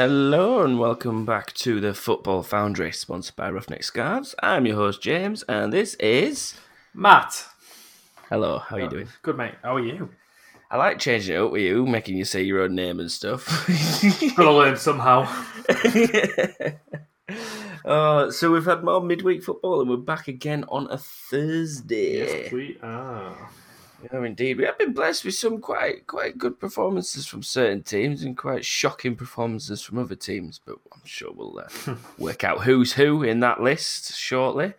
Hello 0.00 0.62
and 0.62 0.78
welcome 0.78 1.24
back 1.26 1.52
to 1.54 1.80
the 1.80 1.88
Footie 1.88 2.44
Foundry, 2.44 2.92
sponsored 2.92 3.34
by 3.34 3.50
Ruffneck 3.50 3.82
Scarves. 3.82 4.32
I'm 4.40 4.64
your 4.64 4.76
host 4.76 5.02
James, 5.02 5.42
and 5.48 5.72
this 5.72 5.94
is 5.94 6.54
Matt. 6.94 7.44
hello. 8.28 8.60
How 8.60 8.76
are 8.76 8.82
you 8.82 8.88
doing? 8.88 9.08
Good 9.22 9.36
mate. 9.36 9.54
How 9.60 9.74
are 9.74 9.80
you? 9.80 10.08
I 10.70 10.76
like 10.76 11.00
changing 11.00 11.34
it 11.34 11.38
up 11.40 11.50
with 11.50 11.62
you, 11.62 11.84
making 11.84 12.16
you 12.16 12.24
say 12.24 12.42
your 12.42 12.60
own 12.60 12.76
name 12.76 13.00
and 13.00 13.10
stuff. 13.10 13.44
Gotta 14.36 14.52
learn 14.52 14.76
somehow. 14.76 15.22
uh, 17.84 18.30
so 18.30 18.52
we've 18.52 18.64
had 18.64 18.84
more 18.84 19.02
midweek 19.02 19.42
football, 19.42 19.80
and 19.80 19.90
we're 19.90 19.96
back 19.96 20.28
again 20.28 20.64
on 20.68 20.86
a 20.92 20.98
Thursday. 20.98 22.18
Yes, 22.18 22.52
we 22.52 22.78
are. 22.84 23.50
Yeah, 24.02 24.24
indeed. 24.24 24.58
We 24.58 24.64
have 24.64 24.78
been 24.78 24.92
blessed 24.92 25.24
with 25.24 25.34
some 25.34 25.60
quite 25.60 26.06
quite 26.06 26.38
good 26.38 26.60
performances 26.60 27.26
from 27.26 27.42
certain 27.42 27.82
teams 27.82 28.22
and 28.22 28.36
quite 28.36 28.64
shocking 28.64 29.16
performances 29.16 29.82
from 29.82 29.98
other 29.98 30.14
teams. 30.14 30.60
But 30.64 30.76
I'm 30.92 31.00
sure 31.04 31.32
we'll 31.32 31.58
uh, 31.58 31.94
work 32.18 32.44
out 32.44 32.64
who's 32.64 32.92
who 32.92 33.22
in 33.22 33.40
that 33.40 33.60
list 33.60 34.14
shortly. 34.16 34.74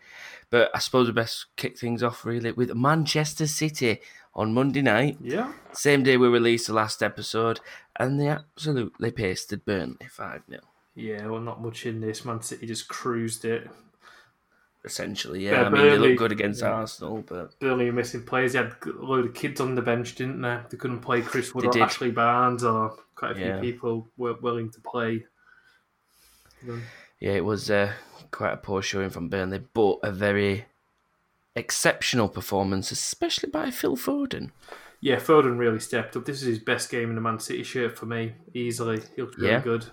But 0.49 0.71
I 0.73 0.79
suppose 0.79 1.07
we 1.07 1.13
best 1.13 1.45
kick 1.57 1.77
things 1.77 2.01
off 2.01 2.25
really 2.25 2.51
with 2.53 2.73
Manchester 2.73 3.45
City 3.45 3.99
on 4.33 4.53
Monday 4.53 4.81
night, 4.81 5.17
Yeah. 5.21 5.51
same 5.73 6.03
day 6.03 6.15
we 6.15 6.27
released 6.27 6.67
the 6.67 6.73
last 6.73 7.03
episode, 7.03 7.59
and 7.99 8.19
they 8.19 8.27
absolutely 8.29 9.11
pasted 9.11 9.65
Burnley 9.65 10.07
5 10.09 10.43
0. 10.49 10.61
Yeah, 10.95 11.25
well, 11.27 11.41
not 11.41 11.61
much 11.61 11.85
in 11.85 11.99
this. 11.99 12.23
Man 12.25 12.41
City 12.41 12.65
just 12.67 12.87
cruised 12.87 13.43
it. 13.43 13.69
Essentially, 14.85 15.43
yeah. 15.45 15.51
Yeah, 15.51 15.61
I 15.63 15.69
mean, 15.69 15.81
they 15.81 15.89
Burnley- 15.89 16.09
look 16.09 16.17
good 16.17 16.31
against 16.31 16.61
yeah. 16.61 16.69
Arsenal, 16.69 17.21
but 17.27 17.59
Burnley 17.59 17.85
were 17.87 17.91
missing 17.91 18.23
players. 18.23 18.53
They 18.53 18.59
had 18.59 18.73
a 18.85 18.89
load 19.03 19.25
of 19.25 19.33
kids 19.33 19.59
on 19.59 19.75
the 19.75 19.81
bench, 19.81 20.15
didn't 20.15 20.41
they? 20.41 20.57
They 20.69 20.77
couldn't 20.77 20.99
play 21.01 21.21
Chris 21.21 21.53
Wood 21.53 21.65
They 21.65 21.67
or 21.67 21.71
did. 21.73 21.81
Ashley 21.81 22.11
Barnes 22.11 22.63
or 22.63 22.95
quite 23.15 23.31
a 23.31 23.35
few 23.35 23.45
Yeah. 23.45 23.59
people 23.59 24.07
weren't 24.17 24.41
willing 24.41 24.69
to 24.71 24.79
play. 24.79 25.25
Yeah, 27.19 27.33
it 27.33 27.43
was 27.45 27.69
uh, 27.69 27.91
quite 28.31 28.53
a 28.53 28.57
poor 28.57 28.81
showing 28.81 29.09
from 29.09 29.29
Burnley, 29.29 29.61
but 29.73 29.99
a 30.03 30.11
very 30.11 30.65
exceptional 31.55 32.29
performance, 32.29 32.91
especially 32.91 33.49
by 33.49 33.71
Phil 33.71 33.97
Foden. 33.97 34.51
Yeah, 35.01 35.17
Foden 35.17 35.57
really 35.57 35.79
stepped 35.79 36.15
up. 36.15 36.25
This 36.25 36.41
is 36.41 36.47
his 36.47 36.59
best 36.59 36.89
game 36.89 37.09
in 37.09 37.15
the 37.15 37.21
Man 37.21 37.39
City 37.39 37.63
shirt 37.63 37.97
for 37.97 38.05
me, 38.05 38.33
easily. 38.53 39.01
He 39.15 39.21
looked 39.21 39.37
really 39.37 39.61
good. 39.61 39.85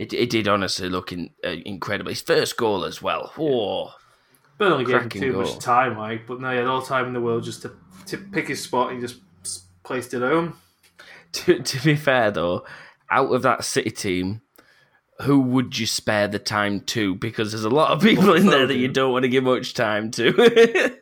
It, 0.00 0.14
it 0.14 0.30
did 0.30 0.48
honestly 0.48 0.88
look 0.88 1.12
in, 1.12 1.28
uh, 1.44 1.48
incredible. 1.66 2.08
His 2.08 2.22
first 2.22 2.56
goal 2.56 2.86
as 2.86 3.02
well. 3.02 3.32
Whoa. 3.36 3.90
Burnley 4.56 4.86
gave 4.86 5.02
him 5.02 5.08
too 5.10 5.32
goal. 5.32 5.42
much 5.42 5.58
time, 5.58 5.98
like, 5.98 6.26
but 6.26 6.40
no, 6.40 6.50
he 6.50 6.56
had 6.56 6.66
all 6.66 6.80
time 6.80 7.06
in 7.06 7.12
the 7.12 7.20
world 7.20 7.44
just 7.44 7.60
to, 7.62 7.72
to 8.06 8.16
pick 8.16 8.48
his 8.48 8.62
spot 8.62 8.90
and 8.92 8.96
he 9.00 9.06
just 9.06 9.20
placed 9.82 10.14
it 10.14 10.22
home. 10.22 10.56
To, 11.32 11.60
to 11.62 11.84
be 11.84 11.94
fair, 11.94 12.32
though, 12.32 12.64
out 13.08 13.28
of 13.32 13.42
that 13.42 13.62
City 13.64 13.90
team, 13.92 14.40
who 15.22 15.38
would 15.40 15.78
you 15.78 15.86
spare 15.86 16.26
the 16.26 16.40
time 16.40 16.80
to? 16.86 17.14
Because 17.14 17.52
there's 17.52 17.62
a 17.64 17.70
lot 17.70 17.92
of 17.92 18.00
people 18.08 18.34
in 18.34 18.46
there 18.46 18.66
that 18.66 18.76
you 18.76 18.88
don't 18.88 19.12
want 19.12 19.22
to 19.22 19.28
give 19.28 19.44
much 19.44 19.74
time 19.74 20.10
to. 20.12 20.98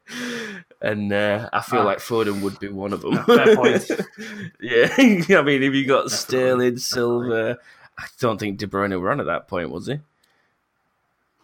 and 0.80 1.12
uh, 1.12 1.48
I 1.52 1.60
feel 1.62 1.80
Ah. 1.80 1.84
like 1.84 1.98
Foden 1.98 2.42
would 2.42 2.58
be 2.60 2.68
one 2.68 2.92
of 2.92 3.00
them. 3.00 3.24
Fair 3.24 3.56
point. 3.56 3.90
yeah, 4.60 4.88
I 4.98 5.42
mean, 5.42 5.62
if 5.64 5.74
you 5.74 5.84
got 5.86 6.08
Definitely, 6.10 6.10
Sterling, 6.10 6.76
Silva, 6.76 7.58
I 7.98 8.06
don't 8.20 8.38
think 8.38 8.58
De 8.58 8.66
Bruyne 8.66 8.98
were 9.00 9.10
on 9.10 9.20
at 9.20 9.26
that 9.26 9.48
point, 9.48 9.70
was 9.70 9.86
he? 9.86 9.98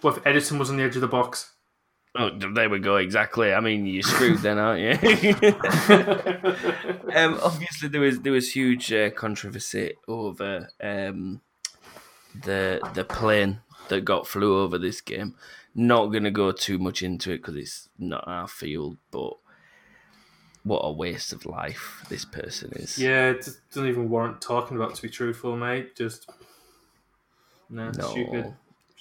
Well, 0.02 0.16
if 0.16 0.24
Ederson 0.24 0.58
was 0.58 0.70
on 0.70 0.76
the 0.76 0.84
edge 0.84 0.94
of 0.96 1.02
the 1.02 1.08
box? 1.08 1.52
Oh, 2.14 2.30
there 2.30 2.70
we 2.70 2.78
go. 2.78 2.96
Exactly. 2.96 3.52
I 3.52 3.60
mean, 3.60 3.86
you're 3.86 4.02
screwed 4.02 4.38
then, 4.38 4.58
aren't 4.58 4.80
you? 4.80 4.90
um, 7.14 7.38
obviously, 7.42 7.88
there 7.88 8.00
was 8.00 8.20
there 8.20 8.32
was 8.32 8.52
huge 8.52 8.92
uh, 8.92 9.10
controversy 9.10 9.92
over 10.08 10.70
um, 10.82 11.40
the 12.42 12.80
the 12.94 13.04
plane 13.04 13.60
that 13.88 14.04
got 14.04 14.26
flew 14.26 14.58
over 14.58 14.78
this 14.78 15.00
game. 15.00 15.34
Not 15.74 16.06
going 16.06 16.24
to 16.24 16.30
go 16.30 16.50
too 16.50 16.78
much 16.78 17.02
into 17.02 17.30
it 17.30 17.38
because 17.38 17.56
it's 17.56 17.88
not 17.98 18.26
our 18.26 18.48
field, 18.48 18.96
but 19.10 19.34
what 20.64 20.80
a 20.80 20.92
waste 20.92 21.32
of 21.32 21.46
life 21.46 22.04
this 22.08 22.24
person 22.24 22.72
is. 22.74 22.98
yeah, 22.98 23.30
it 23.30 23.48
doesn't 23.72 23.88
even 23.88 24.08
warrant 24.08 24.40
talking 24.40 24.76
about, 24.76 24.94
to 24.94 25.02
be 25.02 25.08
truthful, 25.08 25.56
mate. 25.56 25.94
Just. 25.94 26.28
No, 27.70 27.90
No, 27.90 28.10
stupid. 28.10 28.54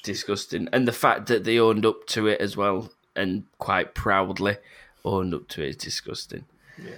disgusting. 0.04 0.68
And 0.74 0.88
the 0.88 0.92
fact 0.94 1.28
that 1.28 1.44
they 1.44 1.60
owned 1.60 1.86
up 1.86 2.06
to 2.08 2.28
it 2.28 2.42
as 2.42 2.56
well, 2.58 2.92
and 3.16 3.44
quite 3.58 3.94
proudly 3.96 4.58
owned 5.06 5.34
up 5.34 5.48
to 5.50 5.64
it, 5.64 5.70
is 5.70 5.76
disgusting. 5.78 6.46
Yeah. 6.78 6.92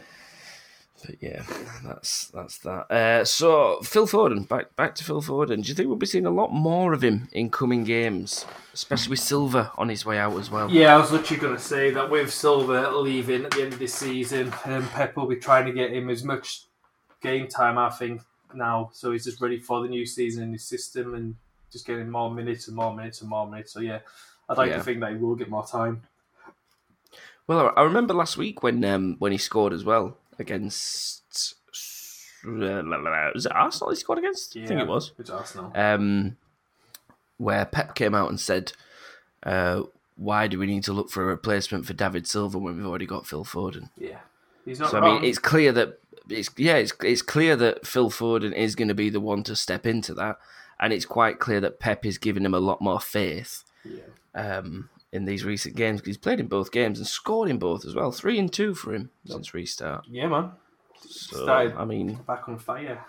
But 1.05 1.15
yeah, 1.21 1.43
that's 1.85 2.27
that's 2.27 2.57
that. 2.59 2.91
Uh, 2.91 3.23
so 3.23 3.79
Phil 3.83 4.05
Foden, 4.05 4.45
back 4.49 4.75
back 4.75 4.95
to 4.95 5.03
Phil 5.05 5.21
Foden. 5.21 5.63
Do 5.63 5.69
you 5.69 5.73
think 5.73 5.87
we'll 5.87 5.95
be 5.95 6.05
seeing 6.05 6.25
a 6.25 6.29
lot 6.29 6.51
more 6.51 6.91
of 6.91 7.01
him 7.01 7.29
in 7.31 7.49
coming 7.49 7.85
games, 7.85 8.45
especially 8.73 9.11
with 9.11 9.19
Silva 9.19 9.71
on 9.77 9.87
his 9.87 10.05
way 10.05 10.17
out 10.19 10.37
as 10.37 10.51
well? 10.51 10.69
Yeah, 10.69 10.95
I 10.95 10.97
was 10.99 11.13
literally 11.13 11.39
going 11.41 11.55
to 11.55 11.61
say 11.61 11.91
that 11.91 12.09
with 12.09 12.33
Silva 12.33 12.91
leaving 12.97 13.45
at 13.45 13.51
the 13.51 13.61
end 13.63 13.71
of 13.73 13.79
this 13.79 13.93
season, 13.93 14.51
um, 14.65 14.89
Pep 14.89 15.15
will 15.15 15.25
be 15.27 15.37
trying 15.37 15.65
to 15.67 15.71
get 15.71 15.93
him 15.93 16.09
as 16.09 16.25
much 16.25 16.63
game 17.21 17.47
time, 17.47 17.77
I 17.77 17.89
think, 17.91 18.21
now. 18.53 18.89
So 18.91 19.13
he's 19.13 19.23
just 19.23 19.39
ready 19.39 19.57
for 19.57 19.81
the 19.81 19.87
new 19.87 20.05
season 20.05 20.43
in 20.43 20.51
his 20.51 20.65
system 20.65 21.15
and 21.15 21.35
just 21.71 21.85
getting 21.85 22.09
more 22.09 22.31
minutes 22.31 22.67
and 22.67 22.75
more 22.75 22.93
minutes 22.95 23.21
and 23.21 23.29
more 23.29 23.47
minutes. 23.49 23.71
So 23.73 23.79
yeah, 23.79 23.99
I'd 24.47 24.57
like 24.57 24.69
Yeah. 24.69 24.77
to 24.77 24.83
think 24.83 24.99
that 25.01 25.11
he 25.11 25.17
will 25.17 25.35
get 25.35 25.49
more 25.49 25.65
time. 25.65 26.03
Well, 27.47 27.73
I 27.75 27.81
remember 27.83 28.13
last 28.13 28.37
week 28.37 28.61
when 28.61 28.83
um, 28.85 29.15
when 29.19 29.31
he 29.31 29.37
scored 29.37 29.73
as 29.73 29.83
well 29.83 30.17
against. 30.37 31.55
Uh, 32.45 32.81
was 33.33 33.45
it 33.45 33.51
Arsenal 33.53 33.89
he 33.89 33.95
scored 33.97 34.19
against? 34.19 34.55
I 34.55 34.65
think 34.65 34.79
it 34.81 34.87
was. 34.87 35.11
It's 35.19 35.29
Arsenal. 35.29 35.73
um, 35.75 36.37
where 37.37 37.65
Pep 37.65 37.95
came 37.95 38.15
out 38.15 38.29
and 38.29 38.39
said, 38.39 38.71
uh, 39.43 39.83
"Why 40.15 40.47
do 40.47 40.57
we 40.59 40.67
need 40.67 40.83
to 40.85 40.93
look 40.93 41.09
for 41.09 41.23
a 41.23 41.25
replacement 41.25 41.85
for 41.85 41.93
David 41.93 42.27
Silva 42.27 42.57
when 42.57 42.77
we've 42.77 42.85
already 42.85 43.05
got 43.05 43.25
Phil 43.27 43.43
Foden?" 43.43 43.89
Yeah, 43.97 44.19
he's 44.63 44.79
not 44.79 44.91
So 44.91 44.99
I 44.99 45.01
mean, 45.01 45.23
it's 45.23 45.39
clear 45.39 45.71
that 45.73 45.99
it's 46.29 46.49
yeah, 46.55 46.75
it's 46.75 46.93
it's 47.03 47.21
clear 47.21 47.55
that 47.57 47.85
Phil 47.85 48.09
Foden 48.09 48.53
is 48.53 48.75
going 48.75 48.87
to 48.89 48.93
be 48.93 49.09
the 49.09 49.19
one 49.19 49.43
to 49.43 49.55
step 49.55 49.85
into 49.85 50.13
that, 50.13 50.37
and 50.79 50.93
it's 50.93 51.05
quite 51.05 51.39
clear 51.39 51.59
that 51.61 51.79
Pep 51.79 52.05
is 52.05 52.17
giving 52.17 52.43
him 52.45 52.53
a 52.53 52.59
lot 52.59 52.81
more 52.81 52.99
faith 52.99 53.63
yeah. 53.83 54.01
um, 54.35 54.89
in 55.11 55.25
these 55.25 55.43
recent 55.43 55.75
games 55.75 55.99
because 55.99 56.11
he's 56.15 56.17
played 56.17 56.39
in 56.39 56.47
both 56.47 56.71
games 56.71 56.99
and 56.99 57.07
scored 57.07 57.49
in 57.49 57.57
both 57.57 57.85
as 57.85 57.95
well, 57.95 58.11
three 58.11 58.37
and 58.39 58.51
two 58.53 58.73
for 58.73 58.93
him 58.93 59.09
since 59.25 59.53
restart. 59.53 60.05
yeah, 60.07 60.27
man. 60.27 60.51
So 61.01 61.43
Started- 61.43 61.75
I 61.75 61.85
mean, 61.85 62.15
Back 62.27 62.47
on 62.49 62.57
fire. 62.57 63.03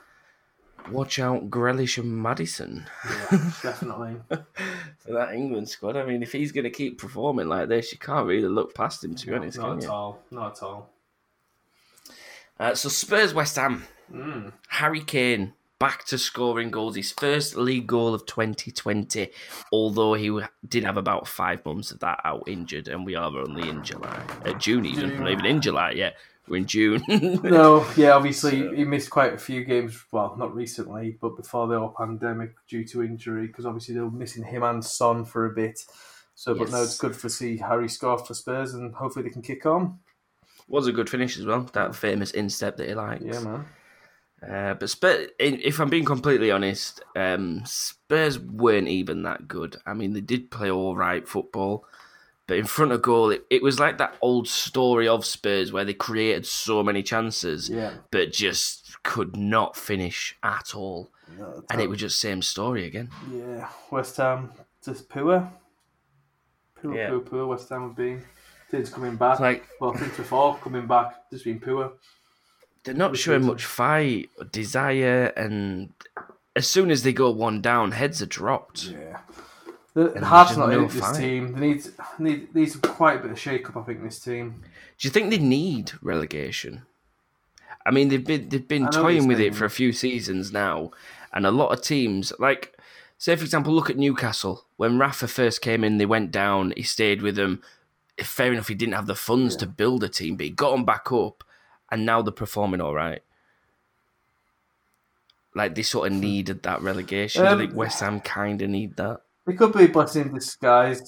watch 0.91 1.19
out, 1.19 1.51
Grealish 1.51 1.99
and 1.99 2.17
Maddison. 2.23 2.87
Yeah, 3.05 3.51
definitely. 3.63 4.17
for 4.29 5.13
that 5.13 5.35
England 5.35 5.69
squad. 5.69 5.97
I 5.97 6.05
mean, 6.07 6.23
if 6.23 6.33
he's 6.33 6.53
going 6.53 6.65
to 6.65 6.71
keep 6.71 6.99
performing 6.99 7.49
like 7.49 7.69
this, 7.69 7.93
you 7.93 7.99
can't 7.99 8.27
really 8.27 8.49
look 8.49 8.75
past 8.75 9.05
him, 9.05 9.15
to 9.17 9.27
be 9.27 9.35
honest, 9.35 9.59
not 9.59 9.77
at 9.79 9.83
you? 9.83 9.91
all. 9.91 10.23
Not 10.31 10.57
at 10.57 10.63
all. 10.63 10.91
Uh, 12.59 12.75
so 12.75 12.89
Spurs 12.89 13.35
West 13.35 13.57
Ham, 13.57 13.85
Mm. 14.13 14.53
Harry 14.69 15.01
Kane 15.03 15.53
back 15.81 16.05
to 16.05 16.19
scoring 16.19 16.71
goals. 16.71 16.95
His 16.95 17.11
first 17.11 17.57
league 17.57 17.89
goal 17.89 18.15
of 18.15 18.25
2020, 18.27 19.29
although 19.73 20.15
he 20.15 20.41
did 20.69 20.85
have 20.85 20.97
about 20.97 21.27
five 21.27 21.65
months 21.65 21.91
of 21.91 21.99
that 22.01 22.21
out 22.23 22.45
injured, 22.47 22.87
and 22.87 23.05
we 23.05 23.17
are 23.17 23.37
only 23.37 23.69
in 23.69 23.83
July, 23.83 24.23
uh, 24.45 24.53
June 24.53 24.87
even, 24.87 25.11
June. 25.11 25.19
not 25.21 25.31
even 25.33 25.47
in 25.47 25.61
July 25.61 25.91
yet. 25.93 26.17
We're 26.47 26.59
in 26.59 26.67
June. 26.67 27.03
No, 27.43 27.87
yeah, 27.97 28.11
obviously 28.13 28.61
So- 28.61 28.73
he 28.73 28.85
missed 28.85 29.11
quite 29.11 29.35
a 29.35 29.39
few 29.39 29.65
games. 29.65 30.05
Well, 30.13 30.37
not 30.39 30.55
recently, 30.55 31.17
but 31.21 31.37
before 31.37 31.67
the 31.67 31.79
whole 31.79 31.95
pandemic 31.97 32.55
due 32.69 32.85
to 32.87 33.03
injury, 33.03 33.47
because 33.47 33.67
obviously 33.67 33.95
they 33.95 34.01
were 34.01 34.11
missing 34.11 34.45
him 34.45 34.63
and 34.63 34.85
Son 34.85 35.25
for 35.25 35.47
a 35.47 35.51
bit. 35.51 35.81
So, 36.35 36.55
but 36.55 36.71
no, 36.71 36.79
Yes. 36.79 36.87
it's 36.89 36.99
good 36.99 37.15
to 37.15 37.29
see 37.31 37.59
Harry 37.59 37.89
score 37.89 38.19
for 38.19 38.35
Spurs, 38.35 38.75
and 38.75 38.95
hopefully 38.95 39.25
they 39.25 39.31
can 39.31 39.43
kick 39.43 39.65
on. 39.67 39.99
Was 40.69 40.87
a 40.87 40.93
good 40.93 41.09
finish 41.11 41.39
as 41.39 41.45
well. 41.47 41.63
That 41.73 41.95
famous 41.95 42.31
instep 42.33 42.77
that 42.79 42.89
he 42.89 42.95
likes. 42.95 43.23
Yeah, 43.25 43.41
man. 43.41 43.65
Uh, 44.49 44.75
but 44.75 44.89
Spurs, 44.89 45.29
if 45.39 45.81
I'm 45.81 45.91
being 45.91 46.05
completely 46.07 46.51
honest, 46.51 47.03
um, 47.15 47.63
Spurs 47.67 48.39
weren't 48.39 48.89
even 48.89 49.23
that 49.25 49.47
good. 49.47 49.77
I 49.85 49.93
mean, 49.95 50.15
they 50.15 50.23
did 50.23 50.51
play 50.51 50.71
all 50.71 50.97
right 50.97 51.29
football, 51.29 51.85
but 52.47 52.57
in 52.57 52.65
front 52.65 52.93
of 52.93 53.03
goal, 53.03 53.31
it, 53.31 53.45
it 53.51 53.63
was 53.63 53.79
like 53.79 53.99
that 53.99 54.17
old 54.23 54.49
story 54.49 55.07
of 55.07 55.27
Spurs 55.27 55.73
where 55.73 55.85
they 55.85 55.93
created 55.93 56.47
so 56.47 56.83
many 56.83 57.03
chances, 57.03 57.69
Yeah, 57.69 57.93
but 58.11 58.33
just 58.33 59.03
could 59.03 59.37
not 59.37 59.77
finish 59.77 60.37
at 60.43 60.75
all. 60.75 61.11
no, 61.39 61.63
And 61.71 61.81
it 61.83 61.89
was 61.91 61.99
just 61.99 62.19
same 62.19 62.41
story 62.41 62.87
again. 62.87 63.11
yeah. 63.31 63.69
West 63.91 64.17
Ham 64.17 64.51
just 64.83 65.09
poor, 65.11 65.53
poor, 66.81 66.97
Yeah. 66.97 67.11
poor, 67.11 67.21
poor. 67.21 67.47
West 67.47 67.69
Ham 67.69 67.83
have 67.89 67.97
been. 67.97 68.23
Things 68.71 68.89
coming 68.91 69.17
back. 69.17 69.33
It's 69.33 69.41
like 69.41 69.69
well, 69.81 69.93
things 69.93 70.17
before 70.17 70.57
coming 70.59 70.87
back, 70.87 71.29
just 71.31 71.45
been 71.45 71.61
poor. 71.61 71.93
They're 72.85 72.95
not 72.95 73.17
showing 73.17 73.45
much 73.47 73.65
fight 73.65 74.31
or 74.39 74.45
desire, 74.45 75.27
and 75.37 75.93
as 76.57 76.67
soon 76.67 76.91
as 76.91 77.03
they 77.03 77.13
go 77.13 77.31
one 77.31 77.61
down, 77.61 77.93
heads 77.93 78.21
are 78.23 78.27
dropped. 78.27 78.85
Yeah. 78.85 79.19
The, 79.95 80.13
And 80.13 80.23
not 80.23 80.73
in 80.73 80.87
this 80.87 81.19
team. 81.19 81.53
They 81.53 81.61
need, 81.61 81.85
need 82.19 82.55
needs 82.55 82.77
quite 82.77 83.19
a 83.19 83.23
bit 83.23 83.33
of 83.33 83.39
shake 83.41 83.69
up, 83.69 83.77
I 83.77 83.83
think, 83.83 84.03
this 84.03 84.21
team. 84.21 84.63
Do 84.99 85.09
you 85.09 85.11
think 85.11 85.31
they 85.31 85.39
need 85.39 85.93
relegation? 86.01 86.83
I 87.85 87.91
mean, 87.91 88.09
they've 88.09 88.25
been 88.25 88.49
they've 88.49 88.67
been 88.67 88.87
I 88.87 88.91
know 88.91 89.03
what 89.03 89.03
toying 89.03 89.27
with 89.27 89.41
it 89.41 89.55
for 89.55 89.65
a 89.65 89.71
few 89.71 89.93
seasons 89.93 90.53
now, 90.53 90.91
And 91.33 91.45
a 91.47 91.51
lot 91.51 91.73
of 91.73 91.83
teams, 91.83 92.33
like, 92.39 92.77
say, 93.19 93.35
for 93.37 93.43
example, 93.45 93.73
look 93.73 93.91
at 93.91 93.97
Newcastle. 93.97 94.65
When 94.77 94.99
Rafa 94.99 95.27
first 95.29 95.61
came 95.61 95.83
in, 95.83 95.99
they 95.99 96.07
went 96.07 96.31
down, 96.31 96.73
he 96.77 96.83
stayed 96.83 97.21
with 97.23 97.37
them. 97.37 97.63
Fair 98.23 98.53
enough, 98.53 98.69
he 98.69 98.75
didn't 98.75 98.95
have 98.95 99.07
the 99.07 99.15
funds 99.15 99.55
Yeah. 99.55 99.61
to 99.61 99.67
build 99.67 100.05
a 100.05 100.09
team, 100.09 100.37
but 100.37 100.45
he 100.45 100.51
got 100.51 100.73
them 100.73 100.85
back 100.85 101.11
up, 101.11 101.43
and 101.91 102.07
now 102.07 102.23
they're 102.23 102.33
performing 102.33 102.81
all 102.81 102.95
right. 102.95 103.23
Like, 105.55 105.75
they 105.75 105.83
sort 105.83 106.11
of 106.13 106.17
needed 106.19 106.63
that 106.63 106.81
relegation. 106.83 107.45
I 107.45 107.51
Um, 107.53 107.59
think 107.59 107.75
West 107.75 108.01
Ham 108.01 108.21
kind 108.21 108.63
of 108.63 108.71
need 108.71 108.97
that. 108.97 109.23
It 109.49 109.55
could 109.59 109.73
be 109.73 109.85
a 109.85 109.89
blessing 109.89 110.27
in 110.29 110.35
disguise 110.35 111.03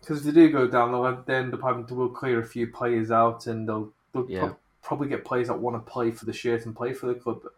because 0.00 0.18
if 0.26 0.34
they 0.34 0.46
do 0.46 0.50
go 0.50 0.66
down, 0.66 0.92
they'll 0.92 1.06
end 1.36 1.52
up 1.52 1.60
having 1.62 1.86
to 1.86 1.94
will 1.94 2.08
clear 2.08 2.40
a 2.40 2.46
few 2.46 2.66
players 2.68 3.10
out, 3.10 3.46
and 3.46 3.68
they'll, 3.68 3.92
they'll 4.12 4.30
Yeah. 4.30 4.40
prob- 4.40 4.56
probably 4.82 5.08
get 5.08 5.24
players 5.26 5.48
that 5.48 5.58
want 5.58 5.76
to 5.76 5.90
play 5.92 6.10
for 6.10 6.24
the 6.24 6.32
shirt 6.32 6.64
and 6.64 6.74
play 6.74 6.94
for 6.94 7.06
the 7.06 7.14
club 7.14 7.42
at 7.44 7.52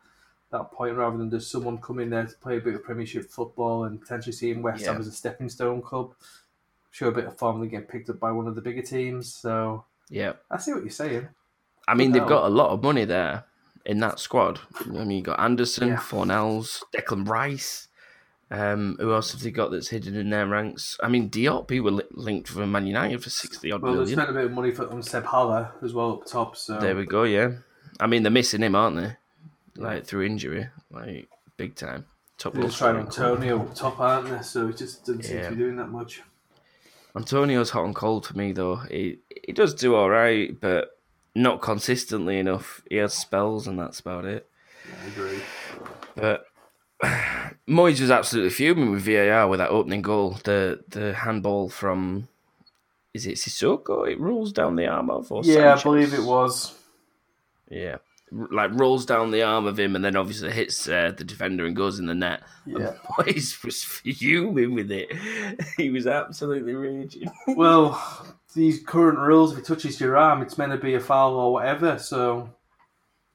that 0.51 0.73
point, 0.73 0.97
rather 0.97 1.17
than 1.17 1.31
just 1.31 1.53
someone 1.53 1.79
coming 1.79 2.11
there 2.11 2.27
to 2.27 2.37
play 2.39 2.57
a 2.57 2.61
bit 2.61 2.75
of 2.75 2.83
Premiership 2.83 3.31
football 3.31 3.85
and 3.85 4.01
potentially 4.01 4.33
seeing 4.33 4.61
West 4.61 4.85
Ham 4.85 5.01
as 5.01 5.07
a 5.07 5.13
stepping 5.13 5.49
stone 5.49 5.81
club, 5.81 6.15
show 6.91 7.07
a 7.09 7.13
bit 7.13 7.27
of 7.27 7.39
form, 7.39 7.63
and 7.63 7.71
get 7.71 7.89
picked 7.89 8.11
up 8.11 8.19
by 8.19 8.33
one 8.33 8.49
of 8.49 8.57
the 8.57 8.61
bigger 8.61 8.83
teams. 8.83 9.33
So 9.33 9.85
Yeah. 10.09 10.33
I 10.51 10.59
see 10.59 10.73
what 10.73 10.83
you're 10.83 10.91
saying. 10.91 11.29
I 11.89 11.95
mean, 11.95 12.13
they've 12.13 12.27
got 12.27 12.45
a 12.45 12.49
lot 12.49 12.71
of 12.71 12.83
money 12.83 13.05
there 13.05 13.45
in 13.85 13.99
that 14.01 14.21
squad. 14.21 14.61
I 14.81 14.89
mean, 14.89 15.11
you 15.11 15.23
got 15.23 15.41
Anderson, 15.41 15.89
Yeah. 15.89 15.97
Fornals, 15.97 16.83
Declan 16.95 17.29
Rice. 17.29 17.89
Um, 18.51 18.97
who 19.01 19.13
else 19.15 19.33
have 19.33 19.41
they 19.41 19.51
got 19.51 19.71
that's 19.71 19.89
hidden 19.89 20.15
in 20.15 20.29
their 20.29 20.47
ranks? 20.47 20.99
I 21.03 21.09
mean, 21.09 21.31
Diop, 21.31 21.71
he 21.71 21.81
were 21.81 21.91
li- 21.93 22.05
linked 22.13 22.49
for 22.51 22.67
Man 22.67 22.87
United 22.87 23.23
for 23.23 23.31
60 23.31 23.73
odd 23.73 23.81
Well, 23.81 23.93
they 23.93 23.99
million. 24.01 24.19
spent 24.19 24.29
a 24.31 24.33
bit 24.35 24.45
of 24.45 24.53
money 24.53 24.71
for 24.73 24.91
on 24.91 25.03
Seb 25.03 25.25
Haller 25.25 25.71
as 25.83 25.95
well 25.95 26.13
up 26.13 26.27
top. 26.27 26.57
So 26.57 26.79
There 26.79 26.95
we 26.95 27.07
go, 27.07 27.23
yeah. 27.23 27.53
I 27.99 28.07
mean, 28.07 28.23
they're 28.23 28.31
missing 28.31 28.61
him, 28.63 28.75
aren't 28.75 28.97
they? 28.97 29.17
Like, 29.77 30.05
through 30.05 30.27
injury, 30.27 30.69
like, 30.91 31.29
big 31.57 31.75
time. 31.77 32.05
Top 32.37 32.53
they're 32.53 32.69
trying. 32.69 32.97
Antonio 32.97 33.59
up 33.61 33.75
top, 33.75 33.99
aren't 34.01 34.29
they? 34.29 34.43
So 34.43 34.69
it 34.69 34.77
just 34.77 35.07
doesn't 35.07 35.23
seem 35.23 35.37
Yeah. 35.39 35.45
to 35.49 35.51
be 35.53 35.57
doing 35.57 35.77
that 35.77 35.89
much. 35.89 36.21
Antonio's 37.17 37.71
hot 37.71 37.85
and 37.85 37.95
cold 37.95 38.27
for 38.27 38.37
me, 38.37 38.53
though. 38.53 38.77
He, 38.77 39.19
he 39.47 39.53
does 39.53 39.75
do 39.75 39.95
all 39.95 40.09
right, 40.11 40.59
but 40.61 40.99
not 41.35 41.61
consistently 41.61 42.39
enough. 42.39 42.83
He 42.89 42.97
has 42.97 43.15
spells, 43.15 43.67
and 43.67 43.79
that's 43.79 44.01
about 44.01 44.25
it. 44.25 44.49
I 45.03 45.07
agree. 45.09 45.41
But 46.15 46.47
Moyes 47.69 48.01
was 48.01 48.11
absolutely 48.11 48.51
fuming 48.51 48.91
with 48.91 49.03
VAR 49.03 49.49
with 49.49 49.59
that 49.59 49.71
opening 49.71 50.03
goal. 50.03 50.39
The 50.45 50.83
the 50.89 51.15
handball 51.15 51.69
from 51.69 52.29
is 53.15 53.27
it 53.27 53.37
Sissoko? 53.37 54.11
It 54.11 54.21
rolls 54.21 54.53
down 54.53 54.77
the 54.77 54.87
arm 54.87 55.11
of 55.11 55.31
or 55.31 55.43
Yeah, 55.45 55.75
I 55.75 55.83
believe 55.83 56.15
it 56.15 56.25
was. 56.25 56.79
Yeah, 57.71 57.99
like 58.31 58.71
rolls 58.73 59.07
down 59.07 59.31
the 59.31 59.43
arm 59.43 59.67
of 59.67 59.79
him 59.79 59.95
and 59.97 60.05
then 60.05 60.17
obviously 60.17 60.51
hits 60.51 60.89
uh, 60.89 61.13
the 61.17 61.25
defender 61.25 61.67
and 61.67 61.77
goes 61.77 61.99
in 61.99 62.07
the 62.07 62.15
net. 62.15 62.43
Yeah. 62.67 62.77
And 62.77 62.97
Moyes 63.27 63.65
was 63.65 63.83
fuming 63.85 64.75
with 64.75 64.91
it. 64.91 65.13
He 65.77 65.91
was 65.91 66.07
absolutely 66.07 66.75
raging. 66.75 67.31
well, 67.49 68.01
these 68.55 68.83
current 68.83 69.19
rules, 69.19 69.53
if 69.53 69.59
it 69.59 69.65
touches 69.67 70.01
your 70.01 70.17
arm, 70.17 70.43
it's 70.43 70.59
meant 70.59 70.73
to 70.73 70.79
be 70.79 70.95
a 70.95 71.01
foul 71.01 71.35
or 71.35 71.53
whatever. 71.53 71.99
So 71.99 72.51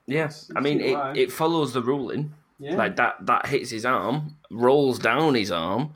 Yes, 0.06 0.50
I 0.56 0.62
mean 0.62 0.80
it. 0.82 0.94
right. 0.96 1.18
It 1.18 1.32
follows 1.32 1.74
the 1.74 1.82
ruling. 1.82 2.34
yeah, 2.60 2.76
Like 2.76 2.96
that 2.96 3.26
that 3.26 3.48
hits 3.48 3.72
his 3.72 3.86
arm, 3.86 4.38
rolls 4.50 5.00
down 5.00 5.36
his 5.36 5.52
arm, 5.52 5.94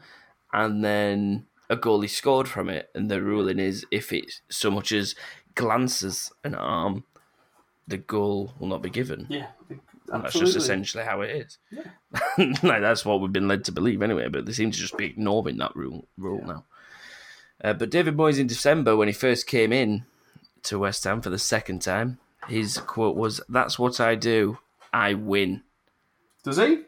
and 0.52 0.84
then 0.84 1.46
a 1.70 1.76
goal 1.78 2.04
is 2.04 2.12
scored 2.16 2.48
from 2.50 2.70
it. 2.70 2.90
And 2.94 3.10
the 3.10 3.22
ruling 3.22 3.60
is 3.60 3.86
if 3.92 4.12
it 4.12 4.42
so 4.50 4.70
much 4.70 4.92
as 4.92 5.16
glances 5.56 6.32
an 6.44 6.56
arm, 6.56 7.04
the 7.88 7.98
goal 7.98 8.54
will 8.60 8.68
not 8.68 8.82
be 8.82 8.90
given. 8.90 9.28
yeah, 9.30 9.48
And 9.70 9.80
absolutely. 10.10 10.22
that's 10.24 10.40
just 10.40 10.56
essentially 10.58 11.04
how 11.06 11.22
it 11.22 11.30
is. 11.32 11.58
Yeah. 11.72 11.84
like 12.64 12.82
that's 12.82 13.06
what 13.06 13.22
we've 13.22 13.32
been 13.32 13.48
led 13.48 13.64
to 13.66 13.72
believe 13.72 14.02
anyway. 14.02 14.28
But 14.28 14.46
they 14.46 14.52
seem 14.52 14.72
to 14.72 14.78
just 14.78 14.98
be 14.98 15.06
ignoring 15.06 15.58
that 15.60 15.74
rule 15.76 16.06
rule 16.18 16.44
now. 16.46 16.66
Uh, 17.64 17.74
but 17.74 17.92
David 17.92 18.18
Moyes 18.18 18.40
in 18.40 18.48
December 18.48 18.96
when 18.96 19.08
he 19.08 19.14
first 19.14 19.48
came 19.48 19.72
in 19.72 20.06
to 20.64 20.80
West 20.80 21.04
Ham 21.04 21.22
for 21.22 21.30
the 21.30 21.40
second 21.40 21.82
time, 21.82 22.18
his 22.48 22.78
quote 22.78 23.16
was, 23.16 23.42
"That's 23.48 23.78
what 23.78 24.00
I 24.00 24.16
do. 24.16 24.58
I 24.92 25.14
win." 25.14 25.64
Does 26.44 26.58
he? 26.58 26.82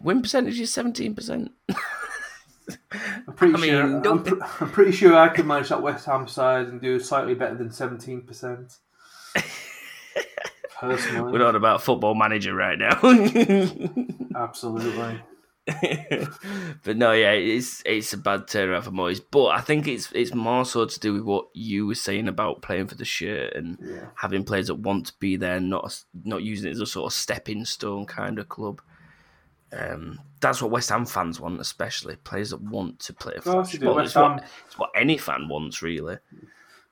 Win 0.00 0.22
percentage 0.22 0.58
is 0.60 0.72
seventeen 0.72 1.14
percent. 1.14 1.52
I'm 2.92 3.34
pretty 3.34 3.54
I 3.54 3.58
mean, 3.58 3.70
sure. 3.70 4.10
I'm, 4.10 4.42
I'm 4.60 4.70
pretty 4.70 4.92
sure 4.92 5.16
I 5.16 5.28
could 5.28 5.46
manage 5.46 5.68
that 5.68 5.82
West 5.82 6.06
Ham 6.06 6.26
side 6.26 6.68
and 6.68 6.80
do 6.80 6.98
slightly 6.98 7.34
better 7.34 7.54
than 7.56 7.70
seventeen 7.70 8.22
percent. 8.22 8.78
Personally, 10.80 11.32
We're 11.32 11.38
not 11.38 11.56
about 11.56 11.82
football 11.82 12.14
manager 12.14 12.54
right 12.54 12.78
now. 12.78 12.98
absolutely. 14.36 15.20
but 16.84 16.96
no, 16.96 17.12
yeah, 17.12 17.32
it's 17.32 17.82
it's 17.86 18.12
a 18.12 18.18
bad 18.18 18.40
turnaround 18.46 18.82
for 18.84 18.90
Moyes. 18.90 19.20
But 19.30 19.46
I 19.46 19.60
think 19.60 19.86
it's 19.88 20.10
it's 20.12 20.34
more 20.34 20.64
so 20.64 20.84
to 20.84 21.00
do 21.00 21.14
with 21.14 21.22
what 21.22 21.46
you 21.54 21.86
were 21.86 21.94
saying 21.94 22.28
about 22.28 22.62
playing 22.62 22.88
for 22.88 22.96
the 22.96 23.04
shirt 23.04 23.54
and 23.54 23.78
Yeah. 23.80 24.06
having 24.16 24.44
players 24.44 24.66
that 24.66 24.74
want 24.76 25.06
to 25.06 25.12
be 25.18 25.36
there, 25.36 25.60
not 25.60 26.02
not 26.24 26.42
using 26.42 26.68
it 26.68 26.72
as 26.74 26.80
a 26.80 26.86
sort 26.86 27.06
of 27.06 27.12
stepping 27.16 27.64
stone 27.64 28.06
kind 28.06 28.38
of 28.38 28.48
club. 28.48 28.80
Um, 29.72 30.20
that's 30.40 30.62
what 30.62 30.70
West 30.70 30.90
Ham 30.90 31.04
fans 31.06 31.40
want, 31.40 31.60
especially 31.60 32.16
players 32.16 32.50
that 32.50 32.60
want 32.60 33.00
to 33.00 33.12
play 33.12 33.34
for. 33.36 33.52
course 33.52 33.72
the 33.72 33.78
they 33.78 33.86
well, 33.86 33.96
West 33.96 34.08
it's, 34.08 34.16
what, 34.16 34.30
Ham- 34.30 34.48
it's 34.66 34.78
what 34.78 34.90
any 34.94 35.18
fan 35.18 35.48
wants, 35.48 35.82
really. 35.82 36.18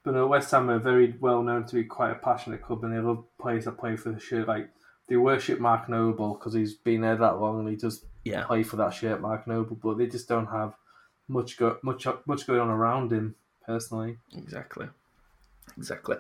But 0.02 0.14
no, 0.14 0.26
West 0.26 0.50
Ham 0.50 0.68
are 0.70 0.80
very 0.80 1.14
well 1.20 1.42
known 1.42 1.64
to 1.66 1.74
be 1.76 1.84
quite 1.84 2.10
a 2.10 2.14
passionate 2.16 2.62
club, 2.62 2.82
and 2.84 2.92
they 2.92 2.98
love 2.98 3.24
players 3.38 3.66
that 3.66 3.78
play 3.78 3.94
for 3.96 4.10
the 4.10 4.18
shirt. 4.18 4.48
Like 4.48 4.70
they 5.08 5.16
worship 5.16 5.60
Mark 5.60 5.88
Noble 5.88 6.34
because 6.34 6.54
he's 6.54 6.74
been 6.74 7.02
there 7.02 7.16
that 7.16 7.38
long, 7.38 7.60
and 7.60 7.68
he 7.68 7.76
does 7.76 8.04
Yeah, 8.24 8.44
play 8.44 8.62
for 8.62 8.76
that 8.76 8.94
shirt, 8.94 9.20
Mark 9.20 9.46
Noble. 9.46 9.76
But 9.76 9.98
they 9.98 10.06
just 10.06 10.28
don't 10.28 10.46
have 10.46 10.74
much 11.28 11.56
go 11.56 11.78
much 11.82 12.06
much 12.26 12.46
going 12.46 12.60
on 12.60 12.68
around 12.68 13.12
him 13.12 13.34
personally. 13.66 14.18
Exactly. 14.36 14.88
Exactly. 15.76 16.16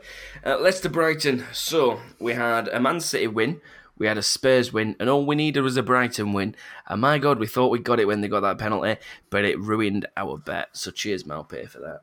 Uh, 0.46 0.58
Leicester 0.58 0.88
Brighton. 0.88 1.44
So 1.52 2.00
we 2.18 2.34
had 2.34 2.68
a 2.68 2.80
Man 2.80 3.00
City 3.00 3.26
win, 3.26 3.60
we 3.98 4.06
had 4.06 4.18
a 4.18 4.22
Spurs 4.22 4.72
win, 4.72 4.96
and 4.98 5.10
all 5.10 5.26
we 5.26 5.34
needed 5.34 5.62
was 5.62 5.76
a 5.76 5.82
Brighton 5.82 6.32
win. 6.32 6.54
And 6.88 7.00
my 7.00 7.18
God, 7.18 7.38
we 7.38 7.46
thought 7.46 7.70
we 7.70 7.78
got 7.78 8.00
it 8.00 8.06
when 8.06 8.20
they 8.20 8.28
got 8.28 8.40
that 8.40 8.58
penalty, 8.58 9.00
but 9.30 9.44
it 9.44 9.60
ruined 9.60 10.06
our 10.16 10.38
bet. 10.38 10.70
So 10.72 10.90
cheers, 10.90 11.24
Maupay, 11.24 11.68
for 11.68 11.80
that. 11.80 12.02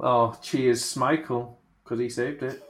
Oh, 0.00 0.38
cheers, 0.42 0.96
Michael, 0.96 1.58
because 1.84 1.98
he 1.98 2.08
saved 2.08 2.42
it. 2.42 2.62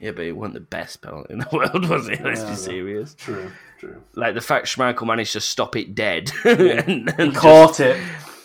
Yeah, 0.00 0.12
but 0.12 0.24
it 0.24 0.32
wasn't 0.32 0.54
the 0.54 0.60
best 0.60 1.02
penalty 1.02 1.32
in 1.34 1.40
the 1.40 1.48
world, 1.52 1.88
was 1.88 2.08
it? 2.08 2.22
Let's 2.24 2.40
No, 2.42 2.48
be 2.48 2.56
serious. 2.56 3.14
True, 3.14 3.52
true. 3.78 4.02
Like 4.14 4.34
the 4.34 4.40
fact 4.40 4.66
Schmeichel 4.66 5.06
managed 5.06 5.34
to 5.34 5.40
stop 5.40 5.76
it 5.76 5.94
dead. 5.94 6.32
and, 6.44 7.12
and 7.18 7.34
caught 7.34 7.80
it. 7.80 8.00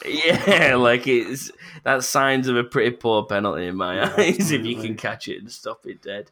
Yeah, 0.06 0.76
like 0.80 1.08
it's 1.08 1.52
that's 1.84 2.08
signs 2.08 2.48
of 2.48 2.58
a 2.58 2.64
pretty 2.64 2.92
poor 2.92 3.24
penalty 3.24 3.68
in 3.68 3.76
my 3.78 3.96
Yeah, 3.96 4.14
eyes 4.18 4.52
if 4.52 4.66
you 4.66 4.76
can 4.76 4.96
catch 4.96 5.28
it 5.28 5.40
and 5.40 5.52
stop 5.52 5.86
it 5.86 6.02
dead. 6.02 6.30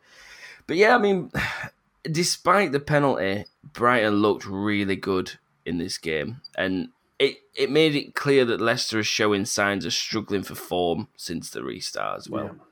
But 0.67 0.75
yeah, 0.77 0.93
I 0.93 0.97
mean, 0.99 1.31
despite 2.03 2.71
the 2.71 2.79
penalty, 2.79 3.45
Brighton 3.63 4.15
looked 4.15 4.45
really 4.45 4.95
good 4.97 5.33
in 5.65 5.77
this 5.77 5.97
game, 5.97 6.41
and 6.55 6.89
it 7.17 7.37
it 7.55 7.71
made 7.71 7.95
it 7.95 8.13
clear 8.13 8.43
that 8.45 8.59
Leicester 8.59 8.99
is 8.99 9.07
showing 9.07 9.45
signs 9.45 9.85
of 9.85 9.93
struggling 9.93 10.43
for 10.43 10.55
form 10.55 11.07
since 11.15 11.49
the 11.49 11.63
restart 11.63 12.17
as 12.19 12.29
well. 12.29 12.45
Yeah. 12.45 12.63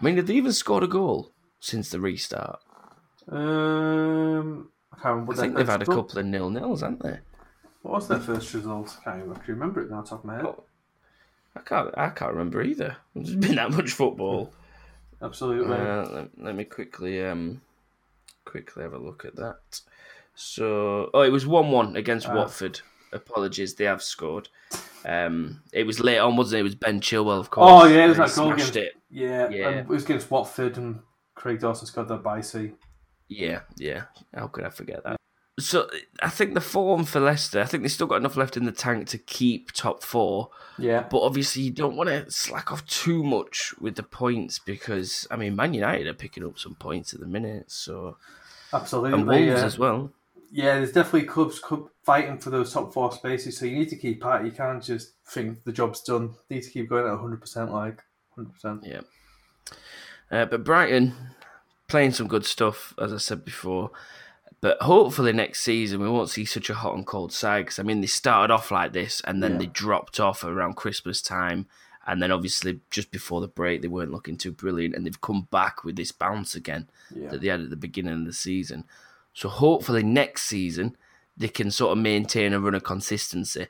I 0.00 0.04
mean, 0.04 0.16
have 0.16 0.26
they 0.26 0.34
even 0.34 0.52
scored 0.52 0.82
a 0.82 0.88
goal 0.88 1.30
since 1.60 1.90
the 1.90 2.00
restart? 2.00 2.60
Um, 3.28 4.68
I 4.92 4.96
can't 4.96 5.04
remember. 5.14 5.32
I 5.32 5.36
think 5.36 5.56
they've 5.56 5.68
had 5.68 5.82
a 5.82 5.86
couple 5.86 6.18
of 6.18 6.26
nil 6.26 6.50
nils, 6.50 6.80
haven't 6.82 7.02
they? 7.02 7.18
What 7.82 7.94
was 7.94 8.08
their 8.08 8.20
first 8.20 8.52
result? 8.54 8.96
I 9.00 9.04
can't 9.10 9.22
even 9.24 9.36
remember 9.46 9.82
it 9.82 9.90
now, 9.90 10.02
top 10.02 10.20
of 10.20 10.24
my 10.24 10.36
head. 10.36 10.44
Oh, 10.46 10.64
I 11.56 11.60
can't. 11.60 11.90
I 11.96 12.08
can't 12.10 12.32
remember 12.32 12.62
either. 12.62 12.96
There's 13.14 13.34
been 13.36 13.56
that 13.56 13.70
much 13.72 13.92
football. 13.92 14.52
Absolutely. 15.22 15.76
Uh, 15.76 16.06
let, 16.08 16.28
let 16.38 16.54
me 16.56 16.64
quickly 16.64 17.24
um 17.24 17.60
quickly 18.44 18.82
have 18.82 18.92
a 18.92 18.98
look 18.98 19.24
at 19.24 19.36
that. 19.36 19.80
So, 20.34 21.08
oh, 21.14 21.22
it 21.22 21.30
was 21.32 21.46
one-one 21.46 21.96
against 21.96 22.28
Ah. 22.28 22.34
Watford. 22.34 22.80
Apologies, 23.12 23.74
they 23.74 23.84
have 23.84 24.02
scored. 24.02 24.48
Um, 25.06 25.62
it 25.72 25.84
was 25.86 26.00
late 26.00 26.18
on, 26.18 26.36
wasn't 26.36 26.58
it? 26.58 26.60
It 26.60 26.64
was 26.64 26.74
Ben 26.74 27.00
Chilwell, 27.00 27.40
of 27.40 27.48
course. 27.50 27.70
Oh, 27.70 27.86
yeah, 27.86 28.04
it 28.04 28.08
was 28.08 28.16
that 28.18 28.34
goal 28.34 28.52
against- 28.52 28.76
it. 28.76 28.94
yeah, 29.10 29.48
yeah. 29.48 29.68
and 29.68 29.78
it 29.80 29.86
was 29.88 30.04
against 30.04 30.30
Watford, 30.30 30.76
and 30.76 30.98
Craig 31.46 31.60
Dawson 31.60 31.86
scored 31.86 32.08
that 32.08 32.24
by 32.24 32.40
C. 32.40 32.72
Yeah, 33.28 33.60
yeah. 33.76 34.06
How 34.34 34.48
could 34.48 34.64
I 34.64 34.70
forget 34.70 35.04
that? 35.04 35.16
So, 35.60 35.88
I 36.20 36.28
think 36.28 36.54
the 36.54 36.60
form 36.60 37.04
for 37.04 37.20
Leicester. 37.20 37.60
I 37.60 37.66
think 37.66 37.84
they've 37.84 37.92
still 37.92 38.08
got 38.08 38.16
enough 38.16 38.36
left 38.36 38.56
in 38.56 38.64
the 38.64 38.72
tank 38.72 39.06
to 39.10 39.18
keep 39.18 39.70
top 39.70 40.02
four. 40.02 40.50
Yeah, 40.76 41.06
But 41.08 41.20
obviously, 41.20 41.62
you 41.62 41.70
don't 41.70 41.94
want 41.94 42.08
to 42.08 42.28
slack 42.32 42.72
off 42.72 42.84
too 42.86 43.22
much 43.22 43.74
with 43.80 43.94
the 43.94 44.02
points 44.02 44.58
because 44.58 45.28
I 45.30 45.36
mean, 45.36 45.54
Man 45.54 45.72
United 45.72 46.08
are 46.08 46.14
picking 46.14 46.44
up 46.44 46.58
some 46.58 46.74
points 46.74 47.14
at 47.14 47.20
the 47.20 47.26
minute. 47.26 47.70
So, 47.70 48.16
absolutely. 48.72 49.12
and 49.12 49.28
Wolves 49.28 49.46
yeah. 49.46 49.64
as 49.64 49.78
well. 49.78 50.10
Yeah, 50.50 50.74
there's 50.78 50.90
definitely 50.90 51.28
clubs 51.28 51.60
club 51.60 51.90
fighting 52.02 52.38
for 52.38 52.50
those 52.50 52.72
top 52.72 52.92
four 52.92 53.12
spaces, 53.12 53.56
so 53.56 53.66
you 53.66 53.78
need 53.78 53.90
to 53.90 53.96
keep 53.96 54.24
at 54.26 54.40
it. 54.40 54.46
You 54.46 54.50
can't 54.52 54.82
just 54.82 55.12
think 55.28 55.62
the 55.62 55.70
job's 55.70 56.00
done. 56.00 56.34
You 56.48 56.56
need 56.56 56.64
to 56.64 56.70
keep 56.70 56.88
going 56.88 57.06
at 57.06 57.20
100%, 57.20 57.70
like 57.70 58.02
100%. 58.36 58.80
Yeah. 58.82 59.02
Uh, 60.30 60.44
but 60.44 60.64
Brighton 60.64 61.14
playing 61.88 62.12
some 62.12 62.28
good 62.28 62.44
stuff, 62.44 62.94
as 63.00 63.12
I 63.12 63.18
said 63.18 63.44
before. 63.44 63.90
But 64.60 64.80
hopefully 64.82 65.32
next 65.32 65.60
season 65.62 66.00
we 66.00 66.08
won't 66.08 66.30
see 66.30 66.44
such 66.44 66.70
a 66.70 66.74
hot 66.74 66.94
and 66.96 67.06
cold 67.06 67.32
side. 67.32 67.66
Because 67.66 67.78
I 67.78 67.82
mean, 67.82 68.00
they 68.00 68.06
started 68.06 68.52
off 68.52 68.70
like 68.70 68.92
this, 68.92 69.20
and 69.24 69.42
then 69.42 69.52
Yeah. 69.52 69.58
they 69.58 69.66
dropped 69.66 70.18
off 70.18 70.42
around 70.44 70.74
Christmas 70.76 71.20
time, 71.22 71.66
and 72.06 72.22
then 72.22 72.32
obviously 72.32 72.80
just 72.90 73.10
before 73.10 73.40
the 73.40 73.48
break 73.48 73.82
they 73.82 73.88
weren't 73.88 74.12
looking 74.12 74.36
too 74.38 74.52
brilliant, 74.52 74.94
and 74.94 75.04
they've 75.06 75.20
come 75.20 75.46
back 75.50 75.84
with 75.84 75.96
this 75.96 76.10
bounce 76.12 76.54
again 76.54 76.88
Yeah. 77.14 77.28
that 77.30 77.40
they 77.42 77.48
had 77.48 77.60
at 77.60 77.70
the 77.70 77.76
beginning 77.76 78.14
of 78.20 78.24
the 78.24 78.32
season. 78.32 78.84
So 79.34 79.48
hopefully 79.48 80.02
next 80.02 80.42
season 80.44 80.96
they 81.36 81.48
can 81.48 81.70
sort 81.70 81.92
of 81.92 82.02
maintain 82.02 82.54
a 82.54 82.58
run 82.60 82.74
of 82.74 82.82
consistency, 82.82 83.66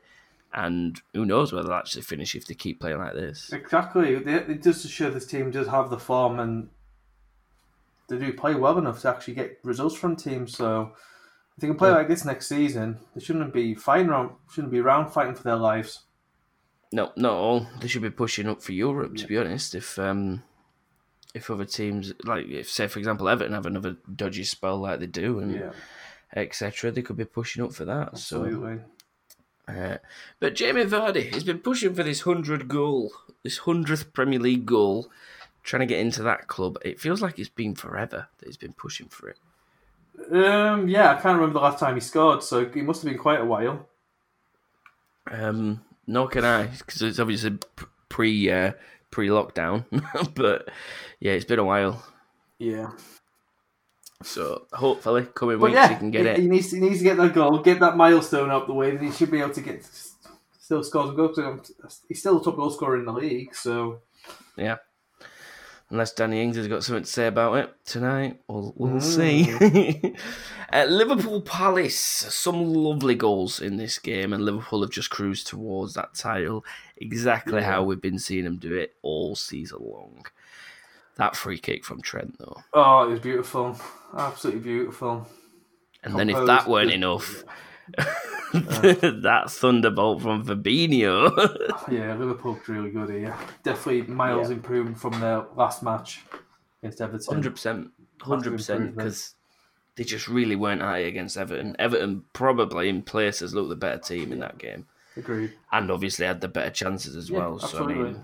and 0.53 1.01
who 1.13 1.25
knows 1.25 1.51
whether 1.51 1.67
they'll 1.67 1.77
actually 1.77 2.03
finish 2.03 2.33
if 2.33 2.47
they 2.47 2.53
keep 2.53 2.79
playing 2.79 2.97
like 2.99 3.13
this. 3.13 3.51
Exactly. 3.51 4.13
It 4.15 4.25
it 4.27 4.61
does 4.63 4.89
show 4.89 5.09
this 5.11 5.27
team 5.27 5.51
does 5.51 5.67
have 5.67 5.89
the 5.89 5.99
form 5.99 6.39
and 6.39 6.69
they 8.07 8.17
do 8.17 8.33
play 8.33 8.55
well 8.55 8.77
enough 8.77 9.01
to 9.01 9.09
actually 9.09 9.35
get 9.35 9.59
results 9.63 9.95
from 9.95 10.15
teams. 10.15 10.55
So 10.57 10.93
if 11.55 11.61
they 11.61 11.67
can 11.67 11.77
play 11.77 11.91
like 11.91 12.07
this 12.07 12.25
next 12.25 12.47
season, 12.47 12.99
they 13.13 13.21
shouldn't 13.21 13.53
be 13.53 13.75
fighting 13.75 14.09
around. 14.09 14.31
Shouldn't 14.51 14.71
be 14.71 14.79
around 14.79 15.11
fighting 15.11 15.35
for 15.35 15.43
their 15.43 15.55
lives. 15.55 16.03
No, 16.91 17.11
not 17.17 17.33
all. 17.33 17.67
They 17.81 17.87
should 17.87 18.01
be 18.01 18.09
pushing 18.09 18.47
up 18.47 18.61
for 18.61 18.71
Europe. 18.71 19.15
To 19.17 19.27
be 19.27 19.37
honest, 19.37 19.75
if 19.75 19.99
um, 19.99 20.43
if 21.33 21.49
other 21.49 21.65
teams 21.65 22.13
like 22.23 22.47
if 22.47 22.69
say 22.69 22.87
for 22.87 22.99
example 22.99 23.27
Everton 23.27 23.53
have 23.53 23.65
another 23.65 23.97
dodgy 24.13 24.43
spell 24.43 24.77
like 24.77 24.99
they 24.99 25.07
do 25.07 25.39
and 25.39 25.53
Yeah, 25.53 25.71
etc., 26.35 26.91
they 26.91 27.01
could 27.01 27.17
be 27.17 27.25
pushing 27.25 27.63
up 27.63 27.73
for 27.73 27.85
that. 27.85 28.17
So, 28.17 28.43
absolutely. 28.43 28.79
uh, 29.67 29.97
but 30.39 30.55
Jamie 30.55 30.85
Vardy 30.85 31.31
has 31.33 31.43
been 31.43 31.59
pushing 31.59 31.93
for 31.93 32.03
this 32.03 32.21
hundred 32.21 32.67
goal, 32.67 33.11
this 33.43 33.59
hundredth 33.59 34.13
Premier 34.13 34.39
League 34.39 34.65
goal, 34.65 35.09
trying 35.67 35.81
to 35.81 35.85
get 35.85 35.99
into 35.99 36.23
that 36.23 36.47
club. 36.47 36.77
It 36.83 36.99
feels 36.99 37.21
like 37.21 37.37
it's 37.37 37.49
been 37.49 37.75
forever 37.75 38.29
that 38.37 38.45
he's 38.45 38.57
been 38.57 38.73
pushing 38.73 39.09
for 39.09 39.29
it. 39.29 39.37
Um, 40.31 40.87
yeah, 40.87 41.11
I 41.11 41.13
can't 41.21 41.35
remember 41.35 41.53
the 41.59 41.65
last 41.65 41.79
time 41.79 41.95
he 41.95 42.01
scored, 42.01 42.41
so 42.41 42.61
it 42.61 42.75
must 42.77 43.03
have 43.03 43.11
been 43.11 43.19
quite 43.21 43.41
a 43.41 43.45
while. 43.45 43.87
Um, 45.29 45.81
nor 46.07 46.27
can 46.29 46.45
I, 46.45 46.67
because 46.67 47.01
it's 47.01 47.19
obviously 47.19 47.59
pre 48.09 48.49
uh, 48.49 48.71
pre 49.11 49.27
lockdown. 49.27 49.85
but 50.35 50.69
yeah, 51.19 51.33
it's 51.33 51.45
been 51.45 51.59
a 51.59 51.65
while. 51.65 52.03
Yeah, 52.59 52.91
So 54.23 54.65
hopefully, 54.73 55.27
coming 55.35 55.59
weeks 55.59 55.73
yeah, 55.75 55.87
he 55.87 55.95
can 55.95 56.09
get 56.11 56.25
he, 56.25 56.31
it. 56.31 56.39
he 56.41 56.47
needs 56.47 56.71
he 56.71 56.79
needs 56.79 56.99
to 56.99 57.03
get 57.03 57.17
that 57.17 57.33
goal, 57.35 57.59
get 57.59 57.79
that 57.81 57.97
milestone 57.97 58.49
up 58.49 58.67
the 58.67 58.73
way, 58.73 58.91
and 58.91 59.01
he 59.01 59.11
should 59.11 59.29
be 59.29 59.39
able 59.41 59.53
to 59.53 59.61
get 59.61 59.85
still 60.59 60.83
scores 60.83 61.09
and 61.09 61.17
go 61.17 61.27
goals. 61.27 61.71
He's 62.07 62.19
still 62.19 62.39
the 62.39 62.45
top 62.45 62.55
goal 62.55 62.71
scorer 62.71 62.97
in 62.97 63.05
the 63.05 63.13
league, 63.13 63.53
so 63.53 63.99
Yeah. 64.55 64.77
Unless 65.89 66.13
Danny 66.13 66.41
Ings 66.43 66.57
has 66.57 66.67
got 66.67 66.83
something 66.83 67.05
to 67.05 67.09
say 67.09 67.27
about 67.27 67.53
it 67.55 67.73
tonight, 67.85 68.41
we'll, 68.47 68.73
we'll 68.75 68.93
Mm. 68.99 69.01
see. 69.01 70.13
At 70.69 70.91
Liverpool 70.91 71.41
Palace, 71.41 71.95
some 71.97 72.73
lovely 72.73 73.15
goals 73.15 73.61
in 73.61 73.77
this 73.77 73.97
game, 73.97 74.33
and 74.33 74.43
Liverpool 74.43 74.81
have 74.81 74.91
just 74.91 75.09
cruised 75.09 75.47
towards 75.47 75.93
that 75.93 76.13
title 76.13 76.65
exactly 76.97 77.63
how 77.63 77.83
we've 77.83 78.01
been 78.01 78.19
seeing 78.19 78.43
them 78.43 78.57
do 78.57 78.73
it 78.75 78.95
all 79.01 79.35
season 79.35 79.79
long. 79.81 80.25
That 81.15 81.35
free 81.37 81.57
kick 81.57 81.85
from 81.85 82.01
Trent, 82.01 82.37
though. 82.37 82.57
oh, 82.73 83.07
it 83.07 83.11
was 83.11 83.19
beautiful, 83.21 83.77
absolutely 84.15 84.61
beautiful. 84.61 85.25
And 86.03 86.19
then 86.19 86.29
if 86.29 86.45
that 86.45 86.67
weren't 86.67 86.91
enough, 86.91 87.43
that 88.53 89.45
thunderbolt 89.49 90.21
from 90.21 90.45
Fabinho. 90.45 91.31
Yeah, 91.91 92.15
Liverpool 92.15 92.53
looked 92.53 92.67
really 92.67 92.89
good 92.89 93.09
here. 93.09 93.35
Definitely 93.63 94.13
miles 94.13 94.49
Yeah. 94.49 94.55
improved 94.55 94.97
from 94.97 95.19
their 95.19 95.45
last 95.55 95.83
match 95.83 96.21
against 96.81 96.99
Everton. 97.01 97.33
Hundred 97.33 97.51
percent, 97.51 97.91
hundred 98.21 98.51
percent, 98.51 98.95
because 98.95 99.35
they 99.95 100.03
just 100.03 100.27
really 100.27 100.55
weren't 100.55 100.81
high 100.81 100.99
against 100.99 101.37
Everton. 101.37 101.75
Everton 101.79 102.23
probably 102.33 102.89
in 102.89 103.03
places 103.03 103.53
looked 103.53 103.69
the 103.69 103.75
better 103.75 103.99
team 103.99 104.31
in 104.33 104.39
that 104.39 104.57
game, 104.57 104.85
Agreed. 105.15 105.53
and 105.71 105.89
obviously 105.89 106.25
had 106.25 106.41
the 106.41 106.47
better 106.49 106.69
chances 106.71 107.15
as 107.15 107.29
Yeah, 107.29 107.37
well. 107.39 107.59
So 107.59 107.83
I 107.85 107.87
mean, 107.87 108.21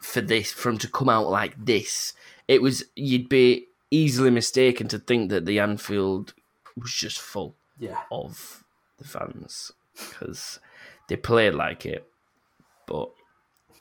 for 0.00 0.20
this, 0.20 0.52
for 0.52 0.68
him 0.70 0.78
to 0.78 0.88
come 0.88 1.08
out 1.08 1.28
like 1.30 1.54
this, 1.64 2.12
it 2.48 2.60
was 2.62 2.84
you'd 2.94 3.28
be 3.28 3.66
easily 3.90 4.30
mistaken 4.30 4.88
to 4.88 4.98
think 4.98 5.30
that 5.30 5.46
the 5.46 5.58
Anfield 5.58 6.34
was 6.76 6.92
just 6.92 7.18
full 7.18 7.54
Yeah. 7.78 7.98
of 8.10 8.64
the 8.98 9.04
fans 9.04 9.72
because 9.94 10.60
they 11.08 11.16
played 11.16 11.54
like 11.54 11.86
it. 11.86 12.06
But 12.86 13.10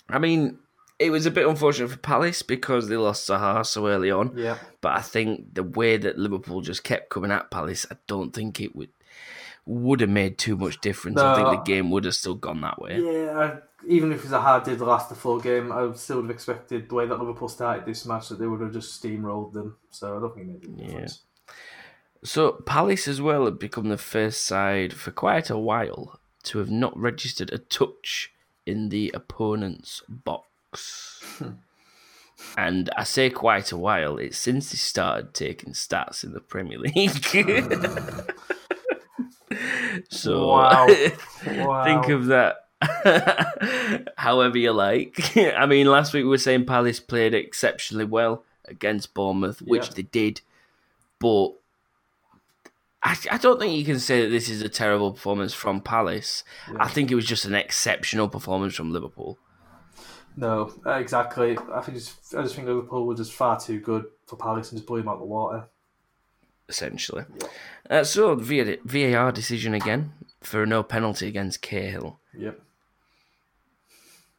I 0.10 0.20
mean, 0.20 0.60
it 1.00 1.10
was 1.10 1.25
a 1.25 1.32
bit 1.32 1.48
unfortunate 1.48 1.90
for 1.90 1.98
Palace 1.98 2.42
because 2.42 2.88
they 2.88 2.98
lost 2.98 3.28
Zaha 3.28 3.66
so 3.66 3.88
early 3.88 4.12
on. 4.12 4.34
Yeah. 4.36 4.58
But 4.82 4.98
I 4.98 5.02
think 5.02 5.54
the 5.54 5.64
way 5.64 5.98
that 5.98 6.18
Liverpool 6.18 6.62
just 6.62 6.84
kept 6.84 7.10
coming 7.10 7.32
at 7.32 7.52
Palace, 7.52 7.86
I 7.92 7.98
don't 8.08 8.34
think 8.34 8.60
it 8.62 8.75
would 8.75 8.90
would 9.68 10.02
have 10.02 10.10
made 10.10 10.38
too 10.38 10.56
much 10.56 10.80
difference. 10.80 11.20
I 11.20 11.36
think 11.36 11.50
the 11.50 11.72
game 11.72 11.90
would 11.90 12.06
have 12.06 12.14
still 12.14 12.36
gone 12.36 12.62
that 12.62 12.80
way. 12.80 13.02
Yeah, 13.02 13.32
I, 13.36 13.60
even 13.88 14.12
if 14.12 14.24
Zaha 14.24 14.64
did 14.64 14.80
last 14.80 15.10
the 15.10 15.16
full 15.16 15.40
game, 15.40 15.72
I 15.72 15.78
still 15.78 15.88
would 15.88 15.98
still 15.98 16.22
have 16.22 16.30
expected 16.30 16.88
the 16.88 16.96
way 16.96 17.08
that 17.08 17.20
Liverpool 17.20 17.50
started 17.50 17.86
this 17.86 18.06
match 18.06 18.30
that 18.30 18.38
they 18.38 18.46
would 18.46 18.62
have 18.62 18.74
just 18.74 19.02
steamrolled 19.02 19.54
them. 19.54 19.78
So 19.90 20.18
I 20.18 20.20
don't 20.20 20.36
think 20.36 20.64
it 20.64 20.70
made 20.70 20.82
a 20.82 20.84
difference. 20.84 21.24
So 22.25 22.53
Palace 22.65 23.08
as 23.08 23.22
well 23.22 23.46
have 23.46 23.60
become 23.60 23.89
the 23.89 23.98
first 23.98 24.44
side 24.44 24.94
for 24.94 25.12
quite 25.12 25.50
a 25.50 25.58
while 25.58 26.20
to 26.44 26.60
have 26.60 26.70
not 26.72 26.98
registered 26.98 27.51
a 27.53 27.58
touch 27.60 28.32
in 28.65 28.89
the 28.89 29.12
opponent's 29.13 30.01
box. 30.10 31.22
Hmm. 31.38 31.50
and 32.58 32.89
I 32.98 33.03
say 33.05 33.29
quite 33.29 33.72
a 33.72 33.77
while, 33.77 34.17
it's 34.17 34.38
since 34.38 34.72
they 34.72 34.77
started 34.77 35.34
taking 35.34 35.72
stats 35.74 36.24
in 36.24 36.34
the 36.34 36.39
Premier 36.41 36.79
League. 36.79 37.24
so 40.10 40.48
Wow. 40.48 40.88
Wow. 41.46 41.84
think 41.84 42.10
of 42.10 42.25
that 42.27 42.58
however 44.17 44.58
you 44.58 44.72
like. 44.74 45.36
I 45.38 45.65
mean, 45.65 45.88
last 45.88 46.13
week 46.13 46.24
we 46.24 46.29
were 46.29 46.38
saying 46.38 46.65
Palace 46.65 47.00
played 47.00 47.34
exceptionally 47.34 48.05
well 48.05 48.44
against 48.65 49.13
Bournemouth, 49.13 49.62
which 49.62 49.88
Yeah. 49.89 49.94
they 49.96 50.01
did, 50.03 50.41
but 51.20 51.51
I, 53.05 53.15
I 53.31 53.38
don't 53.38 53.59
think 53.59 53.77
you 53.77 53.85
can 53.85 54.00
say 54.00 54.24
that 54.24 54.29
this 54.29 54.50
is 54.50 54.63
a 54.63 54.67
terrible 54.67 55.13
performance 55.13 55.53
from 55.53 55.79
Palace. 55.79 56.43
I 56.77 56.88
think 56.88 57.12
it 57.12 57.15
was 57.15 57.25
just 57.25 57.45
an 57.45 57.53
exceptional 57.53 58.27
performance 58.27 58.74
from 58.74 58.91
Liverpool. 58.91 59.38
No, 60.35 60.74
uh, 60.85 60.93
exactly. 60.93 61.57
I 61.71 61.81
think 61.81 62.00
just, 62.00 62.35
I 62.35 62.41
just 62.41 62.55
think 62.55 62.67
Liverpool 62.67 63.05
were 63.05 63.15
just 63.15 63.31
far 63.31 63.59
too 63.59 63.79
good 63.79 64.05
for 64.25 64.35
Palace 64.38 64.71
and 64.71 64.79
just 64.79 64.88
blew 64.88 65.00
them 65.00 65.07
out 65.07 65.19
the 65.19 65.25
water. 65.25 65.67
essentially. 66.67 67.24
Uh, 67.89 68.03
so 68.03 68.35
VAR 68.35 69.31
decision 69.31 69.74
again 69.74 70.12
for 70.41 70.65
no 70.65 70.83
penalty 70.83 71.27
against 71.27 71.62
Cahill. 71.62 72.19
Yep. 72.38 72.59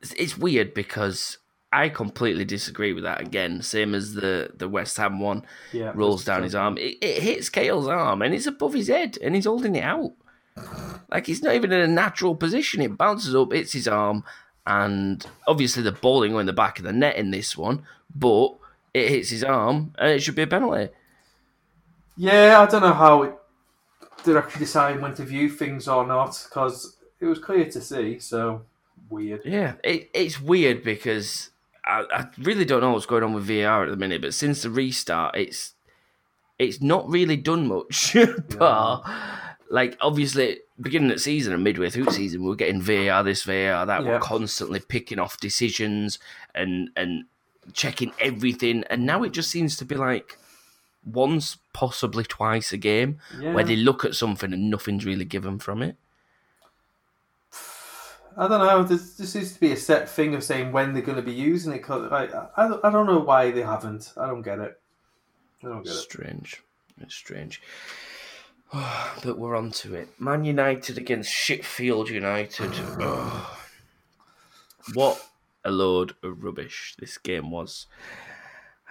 It's, 0.02 0.12
it's 0.14 0.36
weird 0.38 0.74
because 0.74 1.38
I 1.72 1.88
completely 1.88 2.44
disagree 2.44 2.92
with 2.92 3.04
that. 3.04 3.20
Again, 3.20 3.60
same 3.62 3.94
as 3.94 4.14
the 4.14 4.50
the 4.56 4.68
West 4.68 4.96
Ham 4.96 5.20
one 5.20 5.42
Yeah. 5.72 5.92
rolls 5.94 6.24
down 6.24 6.42
his 6.42 6.54
arm. 6.54 6.78
It, 6.78 6.96
it 7.02 7.22
hits 7.22 7.50
Cahill's 7.50 7.88
arm 7.88 8.22
and 8.22 8.34
it's 8.34 8.46
above 8.46 8.72
his 8.74 8.88
head 8.88 9.18
and 9.22 9.34
he's 9.34 9.44
holding 9.46 9.76
it 9.76 9.84
out. 9.84 10.12
Like 11.10 11.26
he's 11.26 11.42
not 11.42 11.54
even 11.54 11.72
in 11.72 11.80
a 11.80 11.86
natural 11.86 12.34
position. 12.34 12.80
It 12.80 12.96
bounces 12.96 13.34
up, 13.34 13.52
hits 13.52 13.72
his 13.72 13.86
arm, 13.88 14.24
and 14.66 15.24
obviously 15.46 15.82
the 15.82 15.92
bowling 15.92 16.34
on 16.34 16.46
the 16.46 16.52
back 16.52 16.78
of 16.78 16.84
the 16.84 16.92
net 16.92 17.16
in 17.16 17.30
this 17.30 17.56
one, 17.56 17.84
but 18.14 18.54
it 18.94 19.08
hits 19.10 19.28
his 19.30 19.44
arm 19.44 19.92
and 19.98 20.10
it 20.12 20.22
should 20.22 20.34
be 20.34 20.42
a 20.42 20.46
penalty. 20.46 20.92
Yeah, 22.16 22.60
I 22.60 22.70
don't 22.70 22.80
know 22.82 22.94
how 22.94 23.22
it, 23.24 23.34
they're 24.24 24.38
actually 24.38 24.60
deciding 24.60 25.02
when 25.02 25.14
to 25.14 25.24
view 25.24 25.50
things 25.50 25.86
or 25.88 26.06
not 26.06 26.42
because 26.48 26.96
it 27.20 27.26
was 27.26 27.38
clear 27.38 27.66
to 27.70 27.80
see. 27.80 28.18
So 28.18 28.62
weird. 29.10 29.42
Yeah, 29.44 29.74
it, 29.84 30.08
it's 30.14 30.40
weird 30.40 30.82
because 30.82 31.50
I, 31.86 32.04
I 32.10 32.26
really 32.38 32.64
don't 32.64 32.80
know 32.80 32.92
what's 32.92 33.06
going 33.06 33.22
on 33.22 33.32
with 33.32 33.48
VR 33.48 33.84
at 33.84 33.90
the 33.90 33.96
minute. 33.96 34.20
But 34.22 34.34
since 34.34 34.62
the 34.62 34.70
restart, 34.70 35.36
it's 35.36 35.74
it's 36.58 36.80
not 36.82 37.08
really 37.08 37.36
done 37.36 37.66
much. 37.68 38.16
but 38.58 39.02
like 39.70 39.96
obviously, 40.00 40.58
beginning 40.80 41.10
of 41.10 41.16
the 41.16 41.20
season 41.22 41.52
and 41.52 41.62
midway 41.64 41.90
through 41.90 42.04
the 42.04 42.12
season, 42.12 42.44
we 42.44 42.52
are 42.52 42.56
getting 42.56 42.80
VAR 42.82 43.22
this, 43.22 43.44
VAR 43.44 43.86
that. 43.86 44.02
Yeah. 44.02 44.08
We're 44.08 44.18
constantly 44.20 44.80
picking 44.80 45.18
off 45.18 45.38
decisions 45.40 46.18
and 46.54 46.90
and 46.96 47.24
checking 47.72 48.12
everything. 48.20 48.84
And 48.90 49.04
now 49.06 49.22
it 49.22 49.32
just 49.32 49.50
seems 49.50 49.76
to 49.76 49.84
be 49.84 49.94
like 49.96 50.38
once, 51.04 51.58
possibly 51.72 52.24
twice 52.24 52.72
a 52.72 52.76
game, 52.76 53.18
Yeah. 53.40 53.52
where 53.52 53.64
they 53.64 53.76
look 53.76 54.04
at 54.04 54.14
something 54.14 54.52
and 54.52 54.70
nothing's 54.70 55.04
really 55.04 55.24
given 55.24 55.58
from 55.58 55.82
it. 55.82 55.96
I 58.36 58.48
don't 58.48 58.60
know. 58.60 58.82
There 58.82 58.98
there 58.98 59.26
seems 59.26 59.52
to 59.54 59.60
be 59.60 59.72
a 59.72 59.76
set 59.76 60.08
thing 60.10 60.34
of 60.34 60.44
saying 60.44 60.70
when 60.72 60.92
they're 60.92 61.02
going 61.02 61.16
to 61.16 61.22
be 61.22 61.32
using 61.32 61.72
it. 61.72 61.82
'cause 61.82 62.10
I, 62.12 62.24
I, 62.56 62.68
don't- 62.68 62.84
I 62.84 62.90
don't 62.90 63.06
know 63.06 63.18
why 63.20 63.50
they 63.50 63.62
haven't. 63.62 64.12
I 64.16 64.26
don't 64.26 64.42
get 64.42 64.58
it. 64.58 64.78
I 65.64 65.68
don't 65.68 65.82
get 65.82 65.92
it. 65.92 65.96
Strange. 65.96 66.62
It's 67.00 67.14
strange. 67.14 67.62
but 68.72 69.38
we're 69.38 69.56
on 69.56 69.70
to 69.70 69.94
it. 69.94 70.08
Man 70.20 70.44
United 70.44 70.98
against 70.98 71.32
Shitfield 71.32 72.08
United. 72.10 72.72
Ugh. 73.00 73.46
What 74.94 75.26
a 75.64 75.70
load 75.72 76.14
of 76.22 76.44
rubbish 76.44 76.94
this 76.98 77.18
game 77.18 77.50
was. 77.50 77.86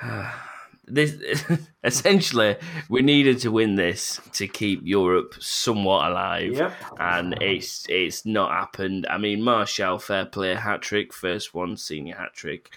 this 0.88 1.44
essentially 1.84 2.58
we 2.90 3.02
needed 3.02 3.40
to 3.40 3.52
win 3.52 3.76
this 3.76 4.20
to 4.34 4.48
keep 4.48 4.82
Europe 4.84 5.36
somewhat 5.40 6.12
alive. 6.12 6.54
Yep. 6.54 6.74
And 7.00 7.42
it's 7.42 7.86
it's 7.90 8.26
not 8.26 8.52
happened. 8.52 9.08
I 9.10 9.18
mean, 9.18 9.42
Martial, 9.42 10.00
fair 10.00 10.26
play, 10.26 10.56
hat 10.56 10.82
trick, 10.82 11.14
first 11.14 11.54
one, 11.54 11.78
senior 11.78 12.16
hat 12.16 12.34
trick, 12.34 12.72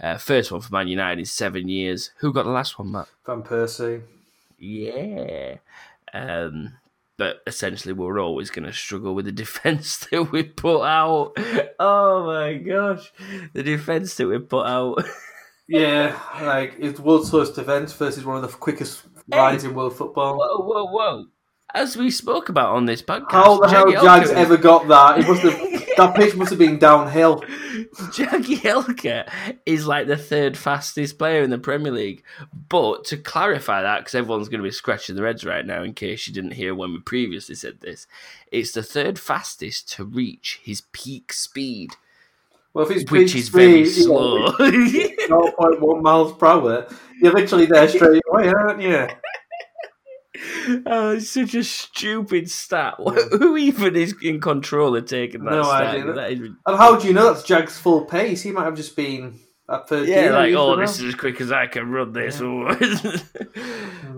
uh, 0.00 0.18
first 0.18 0.50
one 0.50 0.60
for 0.60 0.72
Man 0.72 0.88
United 0.88 1.20
in 1.20 1.24
seven 1.24 1.68
years. 1.68 2.10
Who 2.18 2.32
got 2.32 2.44
the 2.44 2.50
last 2.50 2.78
one, 2.78 2.92
Matt? 2.92 3.08
Van 3.26 3.42
Persie. 3.42 4.02
Yeah. 4.58 5.56
Um, 6.12 6.74
but 7.16 7.40
essentially, 7.46 7.92
we're 7.92 8.20
always 8.20 8.50
going 8.50 8.64
to 8.64 8.72
struggle 8.72 9.14
with 9.14 9.26
the 9.26 9.32
defense 9.44 9.98
that 10.10 10.32
we 10.32 10.42
put 10.42 10.82
out. 10.82 11.36
Oh 11.78 12.26
my 12.26 12.54
gosh, 12.54 13.12
the 13.52 13.62
defense 13.62 14.14
that 14.16 14.26
we 14.26 14.38
put 14.38 14.66
out. 14.66 15.04
Yeah, 15.72 16.20
like 16.42 16.74
it's 16.78 17.00
world's 17.00 17.30
slowest 17.30 17.54
defense 17.54 17.94
versus 17.94 18.24
one 18.26 18.36
of 18.36 18.42
the 18.42 18.48
quickest 18.48 19.04
rides 19.28 19.64
in 19.64 19.74
world 19.74 19.96
football. 19.96 20.36
Whoa, 20.36 20.58
whoa, 20.58 20.84
whoa! 20.84 21.26
As 21.72 21.96
we 21.96 22.10
spoke 22.10 22.50
about 22.50 22.74
on 22.74 22.84
this 22.84 23.00
podcast, 23.00 23.30
How 23.30 23.58
the 23.58 23.68
hell 23.68 23.90
Jags 23.90 24.30
ever 24.30 24.58
got 24.58 24.86
that? 24.88 25.20
It 25.20 25.26
must 25.26 25.40
have 25.42 25.58
that 25.96 26.14
pitch 26.14 26.36
must 26.36 26.50
have 26.50 26.58
been 26.58 26.78
downhill. 26.78 27.40
Jagielka 28.12 29.30
is 29.64 29.86
like 29.86 30.06
the 30.06 30.18
third 30.18 30.58
fastest 30.58 31.18
player 31.18 31.42
in 31.42 31.48
the 31.48 31.56
Premier 31.56 31.92
League. 31.92 32.22
But 32.68 33.04
to 33.06 33.16
clarify 33.16 33.80
that, 33.80 34.00
because 34.00 34.14
everyone's 34.14 34.50
going 34.50 34.60
to 34.60 34.68
be 34.68 34.70
scratching 34.70 35.16
their 35.16 35.26
heads 35.26 35.44
right 35.44 35.64
now 35.64 35.82
in 35.82 35.94
case 35.94 36.26
you 36.26 36.34
didn't 36.34 36.52
hear 36.52 36.74
when 36.74 36.92
we 36.92 37.00
previously 37.00 37.54
said 37.54 37.80
this, 37.80 38.06
it's 38.50 38.72
the 38.72 38.82
third 38.82 39.18
fastest 39.18 39.90
to 39.94 40.04
reach 40.04 40.60
his 40.62 40.82
peak 40.92 41.32
speed, 41.32 41.96
Well, 42.74 42.86
if 42.88 42.96
it's 42.96 43.10
which 43.10 43.34
is 43.34 43.48
very 43.50 43.84
speed, 43.86 44.04
slow. 44.04 44.52
0.1 44.58 46.02
miles 46.02 46.32
per 46.34 46.46
hour, 46.46 46.86
you're 47.20 47.32
literally 47.32 47.66
there 47.66 47.86
straight 47.88 48.22
away, 48.30 48.48
aren't 48.48 48.80
you? 48.80 49.08
oh, 50.86 51.10
it's 51.10 51.28
such 51.30 51.54
a 51.54 51.64
stupid 51.64 52.50
stat. 52.50 52.94
Who 53.38 53.56
even 53.56 53.94
is 53.96 54.14
in 54.22 54.40
control 54.40 54.96
of 54.96 55.06
taking 55.06 55.44
that 55.44 55.50
No 55.50 55.62
stat? 55.64 55.82
idea. 55.82 56.12
That 56.12 56.32
is 56.32 56.38
And 56.40 56.76
how 56.78 56.96
do 56.96 57.06
you 57.06 57.12
know 57.12 57.32
that's 57.32 57.44
Jag's 57.44 57.78
full 57.78 58.06
pace? 58.06 58.42
He 58.42 58.50
might 58.52 58.64
have 58.64 58.76
just 58.76 58.96
been 58.96 59.38
at 59.68 59.90
Yeah, 59.90 60.30
like 60.30 60.54
oh, 60.54 60.76
this 60.76 60.98
is 60.98 61.04
as 61.04 61.14
quick 61.14 61.40
as 61.40 61.52
I 61.52 61.66
can 61.66 61.90
run 61.90 62.12
this. 62.12 62.40
Mm. 62.40 63.22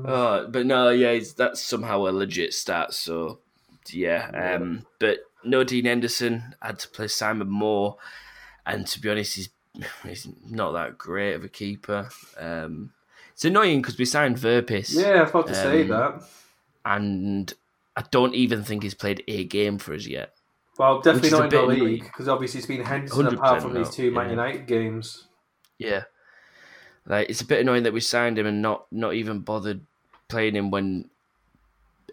oh, 0.06 0.46
but 0.50 0.66
no, 0.66 0.90
yeah, 0.90 1.11
it's, 1.11 1.32
that's 1.32 1.61
somehow 1.61 2.06
a 2.06 2.11
legit 2.11 2.54
stat. 2.54 2.94
So 2.94 3.40
yeah, 3.90 4.30
um, 4.56 4.87
but 4.99 5.18
no 5.44 5.64
Dean 5.64 5.84
Henderson 5.84 6.54
had 6.62 6.78
to 6.80 6.88
play 6.88 7.08
Simon 7.08 7.49
Moore, 7.50 7.96
and 8.66 8.87
to 8.87 9.00
be 9.00 9.11
honest, 9.11 9.37
he's 9.37 9.49
he's 10.02 10.28
not 10.49 10.73
that 10.73 10.99
great 10.99 11.35
of 11.35 11.44
a 11.44 11.49
keeper. 11.49 12.09
Um, 12.38 12.92
it's 13.33 13.44
annoying 13.44 13.83
because 13.83 13.99
we 13.99 14.04
signed 14.04 14.37
Verrips, 14.37 14.94
Yeah, 14.94 15.11
I 15.11 15.21
was 15.23 15.30
about 15.30 15.47
to 15.49 15.54
say 15.54 15.83
Um, 15.83 15.88
that. 15.88 16.23
and 16.85 17.52
I 17.97 18.04
don't 18.11 18.35
even 18.35 18.62
think 18.62 18.83
he's 18.83 18.94
played 18.94 19.25
a 19.26 19.44
game 19.44 19.78
for 19.78 19.94
us 19.94 20.06
yet. 20.06 20.35
Well, 20.78 21.00
definitely 21.00 21.30
not 21.30 21.52
in 21.52 21.68
the 21.68 21.85
league 21.85 22.02
because 22.04 22.28
obviously 22.28 22.59
it's 22.59 22.66
been 22.66 22.83
Henderson 22.83 23.26
apart 23.26 23.62
from 23.62 23.75
these 23.75 23.90
two 23.90 24.11
Man 24.11 24.26
yeah. 24.26 24.30
United 24.30 24.66
games. 24.66 25.25
Yeah, 25.78 26.04
like 27.06 27.28
it's 27.30 27.40
a 27.40 27.47
bit 27.47 27.61
annoying 27.61 27.83
that 27.85 27.92
we 27.92 28.00
signed 28.00 28.38
him 28.38 28.47
and 28.47 28.62
not 28.62 28.87
not 28.92 29.14
even 29.14 29.40
bothered 29.40 29.80
playing 30.28 30.56
him 30.56 30.71
when 30.71 31.11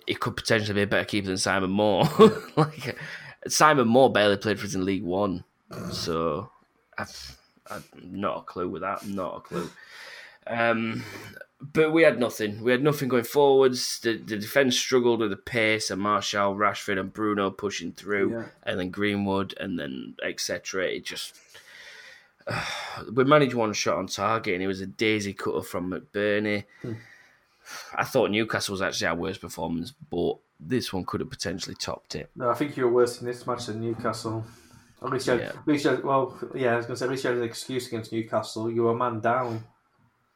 he 0.07 0.15
could 0.15 0.35
potentially 0.35 0.73
be 0.75 0.81
a 0.81 0.87
better 0.87 1.05
keeper 1.05 1.27
than 1.27 1.37
Simon 1.37 1.71
Moore. 1.71 2.03
like 2.55 2.97
Simon 3.47 3.87
Moore 3.87 4.11
barely 4.11 4.37
played 4.37 4.59
for 4.59 4.65
us 4.65 4.75
in 4.75 4.85
League 4.85 5.03
One, 5.03 5.43
so 5.91 6.49
I've, 6.97 7.37
I've 7.69 7.87
not 8.03 8.37
a 8.37 8.41
clue 8.41 8.69
with 8.69 8.81
that. 8.81 9.05
Not 9.07 9.37
a 9.37 9.39
clue. 9.41 9.69
Um, 10.47 11.03
but 11.61 11.91
we 11.93 12.01
had 12.03 12.19
nothing. 12.19 12.63
We 12.63 12.71
had 12.71 12.83
nothing 12.83 13.07
going 13.09 13.23
forwards. 13.23 13.99
The, 13.99 14.17
the 14.17 14.37
defense 14.37 14.77
struggled 14.77 15.19
with 15.19 15.29
the 15.29 15.37
pace 15.37 15.91
and 15.91 16.01
Martial, 16.01 16.55
Rashford, 16.55 16.99
and 16.99 17.13
Bruno 17.13 17.51
pushing 17.51 17.91
through 17.91 18.31
Yeah. 18.31 18.45
and 18.63 18.79
then 18.79 18.89
Greenwood, 18.89 19.53
and 19.59 19.77
then 19.77 20.15
etc. 20.23 20.85
It 20.85 21.05
just 21.05 21.35
we 23.13 23.23
managed 23.23 23.53
one 23.53 23.73
shot 23.73 23.97
on 23.97 24.07
target, 24.07 24.55
and 24.55 24.63
it 24.63 24.67
was 24.67 24.81
a 24.81 24.87
daisy 24.87 25.33
cutter 25.33 25.61
from 25.61 25.91
McBurnie. 25.91 26.63
Hmm. 26.81 26.93
I 27.95 28.03
thought 28.03 28.31
Newcastle 28.31 28.73
was 28.73 28.81
actually 28.81 29.07
our 29.07 29.15
worst 29.15 29.39
performance, 29.39 29.93
but 30.09 30.37
this 30.59 30.91
one 30.91 31.05
could 31.05 31.19
have 31.21 31.29
potentially 31.29 31.75
topped 31.75 32.15
it. 32.15 32.29
No, 32.35 32.49
I 32.49 32.53
think 32.55 32.75
you 32.75 32.85
were 32.85 32.91
worse 32.91 33.21
in 33.21 33.27
this 33.27 33.45
match 33.45 33.67
than 33.67 33.79
Newcastle. 33.81 34.43
At 35.03 35.09
least, 35.11 35.27
you 35.27 35.33
had, 35.33 35.41
Yeah. 35.41 35.47
at 35.49 35.67
least 35.67 35.85
you 35.85 35.91
had, 35.91 36.03
well, 36.03 36.37
yeah, 36.53 36.73
I 36.73 36.77
was 36.77 36.85
going 36.85 36.95
to 36.95 36.99
say, 36.99 37.05
at 37.05 37.11
least 37.11 37.23
you 37.23 37.29
had 37.31 37.37
an 37.39 37.43
excuse 37.43 37.87
against 37.87 38.11
Newcastle. 38.11 38.69
You 38.69 38.83
were 38.83 38.91
a 38.91 38.95
man 38.95 39.19
down. 39.19 39.63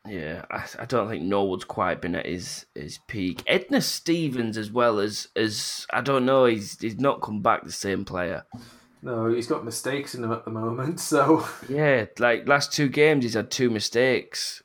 Yeah, 0.08 0.45
I, 0.51 0.65
I 0.80 0.86
don't 0.86 1.10
think 1.10 1.23
Norwood's 1.23 1.63
quite 1.65 2.01
been 2.01 2.15
at 2.15 2.25
his, 2.25 2.65
his 2.75 2.99
peak. 3.08 3.43
Enda 3.45 3.82
Stevens, 3.82 4.58
as 4.58 4.71
well 4.71 4.99
as 4.99 5.30
as 5.36 5.88
I 5.91 6.01
don't 6.01 6.25
know, 6.25 6.45
he's 6.45 6.80
he's 6.80 6.99
not 6.99 7.21
come 7.21 7.41
back 7.41 7.63
the 7.63 7.71
same 7.71 8.06
player. 8.06 8.45
No, 9.01 9.34
he's 9.34 9.47
got 9.47 9.65
mistakes 9.65 10.13
in 10.13 10.23
him 10.23 10.32
at 10.32 10.45
the 10.45 10.51
moment, 10.51 10.99
so 11.12 11.47
Yeah, 11.67 12.06
like 12.19 12.47
last 12.47 12.71
two 12.71 12.88
games, 12.88 13.23
he's 13.23 13.34
had 13.34 13.49
two 13.49 13.71
mistakes, 13.71 14.62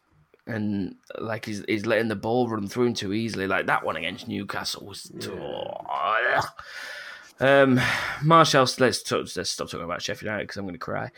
and 0.46 0.96
like 1.18 1.46
he's 1.46 1.64
he's 1.66 1.86
letting 1.86 2.08
the 2.08 2.16
ball 2.16 2.46
run 2.48 2.68
through 2.68 2.86
him 2.88 2.94
too 2.94 3.14
easily. 3.14 3.46
Like 3.46 3.66
that 3.66 3.82
one 3.84 3.96
against 3.96 4.28
Newcastle 4.28 4.84
was. 4.86 5.10
Oh, 5.26 6.44
um, 7.40 7.80
Martial, 8.22 8.66
let's, 8.78 9.02
talk, 9.02 9.26
let's 9.36 9.50
stop 9.50 9.68
talking 9.70 9.84
about 9.84 10.02
Sheffield 10.02 10.26
United 10.26 10.44
because 10.44 10.56
I'm 10.58 10.64
going 10.64 10.74
to 10.74 10.78
cry. 10.78 11.10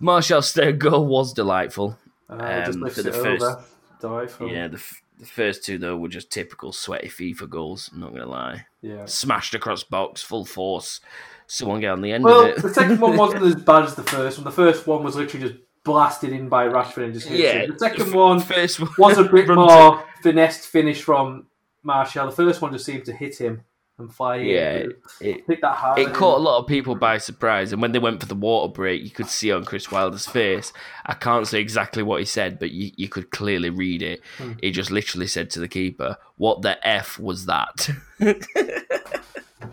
Martial's 0.00 0.52
third 0.54 0.78
goal 0.78 1.06
was 1.06 1.32
delightful. 1.32 1.96
uh, 2.28 2.64
Um, 2.66 2.88
for 2.90 3.02
the 3.02 3.12
first-. 3.12 4.40
Yeah, 4.40 4.68
the, 4.68 4.74
f- 4.76 5.02
the 5.18 5.26
first 5.26 5.64
two 5.64 5.78
though 5.78 5.96
were 5.96 6.08
just 6.08 6.30
typical 6.30 6.72
sweaty 6.72 7.08
FIFA 7.08 7.48
goals. 7.50 7.90
I'm 7.92 8.00
not 8.00 8.10
going 8.10 8.22
to 8.22 8.28
lie. 8.28 8.66
yeah. 8.82 9.04
Smashed 9.06 9.54
across 9.54 9.82
box, 9.82 10.22
full 10.22 10.44
force. 10.44 11.00
Someone 11.48 11.80
get 11.80 11.90
on 11.90 12.02
the 12.02 12.12
end 12.12 12.24
Well, 12.24 12.42
of 12.42 12.48
it. 12.58 12.62
the 12.62 12.68
second 12.74 13.00
one 13.00 13.16
wasn't 13.16 13.42
as 13.46 13.56
bad 13.56 13.84
as 13.84 13.94
the 13.94 14.02
first 14.02 14.38
one. 14.38 14.44
The 14.44 14.50
first 14.52 14.86
one 14.86 15.02
was 15.02 15.16
literally 15.16 15.48
just 15.48 15.60
blasted 15.82 16.30
in 16.32 16.48
by 16.48 16.66
Rashford 16.68 17.04
and 17.04 17.14
just 17.14 17.26
hit 17.26 17.40
yeah, 17.40 17.52
it. 17.62 17.72
The 17.72 17.78
second 17.78 18.12
one 18.12 18.38
first 18.40 18.78
one 18.78 18.90
was 18.98 19.16
a 19.18 19.24
bit 19.32 19.48
more 19.48 20.04
finessed 20.22 20.66
finish 20.66 21.02
from 21.02 21.46
Martial. 21.82 22.26
The 22.26 22.32
first 22.32 22.60
one 22.60 22.72
just 22.72 22.84
seemed 22.84 23.06
to 23.06 23.12
hit 23.14 23.38
him 23.40 23.62
and 23.98 24.14
fly. 24.14 24.36
Yeah, 24.36 24.84
it, 25.20 25.46
hard. 25.62 25.98
It 25.98 26.14
caught 26.14 26.38
a 26.38 26.42
lot 26.42 26.58
of 26.58 26.66
people 26.66 26.94
by 26.94 27.18
surprise, 27.18 27.72
and 27.72 27.82
when 27.82 27.92
they 27.92 27.98
went 27.98 28.20
for 28.20 28.26
the 28.26 28.34
water 28.34 28.72
break, 28.72 29.02
you 29.02 29.10
could 29.10 29.28
see 29.28 29.52
on 29.52 29.64
Chris 29.64 29.90
Wilder's 29.90 30.26
face. 30.26 30.72
I 31.06 31.14
can't 31.14 31.46
say 31.46 31.60
exactly 31.60 32.02
what 32.02 32.20
he 32.20 32.24
said, 32.24 32.58
but 32.58 32.70
you, 32.70 32.92
you 32.96 33.08
could 33.08 33.30
clearly 33.30 33.70
read 33.70 34.02
it. 34.02 34.22
Hmm. 34.38 34.52
He 34.62 34.70
just 34.70 34.90
literally 34.90 35.26
said 35.26 35.50
to 35.50 35.60
the 35.60 35.68
keeper, 35.68 36.16
"What 36.36 36.62
the 36.62 36.86
f 36.86 37.18
was 37.18 37.46
that?" 37.46 37.88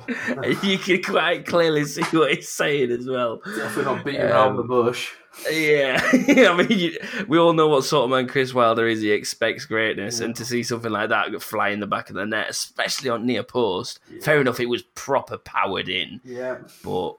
You 0.63 0.77
can 0.77 1.01
quite 1.01 1.45
clearly 1.45 1.85
see 1.85 2.03
what 2.15 2.33
he's 2.33 2.49
saying 2.49 2.91
as 2.91 3.07
well. 3.07 3.41
Definitely 3.43 3.83
not 3.85 4.05
beating 4.05 4.21
around 4.21 4.51
Um, 4.51 4.57
the 4.57 4.63
bush. 4.63 5.11
Yeah, 5.51 5.99
I 6.03 6.55
mean, 6.55 6.79
you, 6.79 6.97
we 7.27 7.37
all 7.37 7.53
know 7.53 7.67
what 7.67 7.83
sort 7.83 8.05
of 8.05 8.09
man 8.09 8.27
Chris 8.27 8.53
Wilder 8.53 8.87
is. 8.87 9.01
He 9.01 9.11
expects 9.11 9.65
greatness, 9.65 10.19
and 10.19 10.35
to 10.37 10.45
see 10.45 10.63
something 10.63 10.91
like 10.91 11.09
that 11.09 11.41
fly 11.41 11.69
in 11.69 11.79
the 11.79 11.87
back 11.87 12.09
of 12.09 12.15
the 12.15 12.25
net, 12.25 12.49
especially 12.49 13.09
on 13.09 13.25
near 13.25 13.43
post, 13.43 13.99
fair 14.21 14.41
enough. 14.41 14.59
It 14.59 14.65
was 14.69 14.81
proper 14.81 15.37
powered 15.37 15.89
in, 15.89 16.19
Yeah. 16.23 16.59
but 16.83 17.17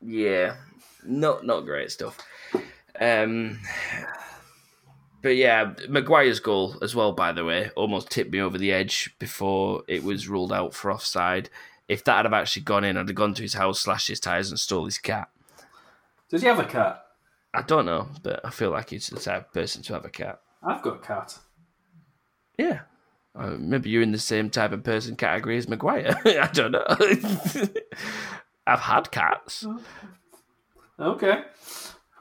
yeah, 0.00 0.56
not 1.04 1.44
not 1.46 1.60
great 1.60 1.90
stuff. 1.92 2.18
Um, 2.98 3.60
but 5.22 5.36
yeah, 5.36 5.74
Maguire's 5.88 6.40
goal 6.40 6.76
as 6.82 6.94
well. 6.94 7.12
By 7.12 7.32
the 7.32 7.44
way, 7.44 7.70
almost 7.76 8.10
tipped 8.10 8.32
me 8.32 8.40
over 8.40 8.56
the 8.58 8.72
edge 8.72 9.14
before 9.18 9.82
it 9.86 10.02
was 10.02 10.28
ruled 10.28 10.52
out 10.52 10.74
for 10.74 10.90
offside. 10.90 11.50
If 11.88 12.04
that 12.04 12.16
had 12.16 12.24
have 12.24 12.32
actually 12.32 12.62
gone 12.62 12.84
in, 12.84 12.96
I'd 12.96 13.08
have 13.08 13.14
gone 13.16 13.34
to 13.34 13.42
his 13.42 13.54
house, 13.54 13.80
slashed 13.80 14.08
his 14.08 14.20
tires, 14.20 14.50
and 14.50 14.58
stole 14.58 14.86
his 14.86 14.98
cat. 14.98 15.28
Does 16.30 16.42
he 16.42 16.48
have 16.48 16.58
a 16.58 16.64
cat? 16.64 17.04
I 17.52 17.62
don't 17.62 17.86
know, 17.86 18.08
but 18.22 18.40
I 18.44 18.50
feel 18.50 18.70
like 18.70 18.90
he's 18.90 19.08
the 19.08 19.18
type 19.18 19.46
of 19.46 19.52
person 19.52 19.82
to 19.82 19.94
have 19.94 20.04
a 20.04 20.10
cat. 20.10 20.40
I've 20.62 20.82
got 20.82 20.96
a 20.96 20.98
cat. 20.98 21.38
Yeah. 22.58 22.80
Uh, 23.34 23.56
maybe 23.58 23.90
you're 23.90 24.02
in 24.02 24.12
the 24.12 24.18
same 24.18 24.50
type 24.50 24.72
of 24.72 24.84
person 24.84 25.16
category 25.16 25.56
as 25.56 25.68
Maguire. 25.68 26.20
I 26.24 26.48
don't 26.52 26.72
know. 26.72 26.84
I've 28.66 28.80
had 28.80 29.10
cats. 29.10 29.66
Okay. 30.98 31.42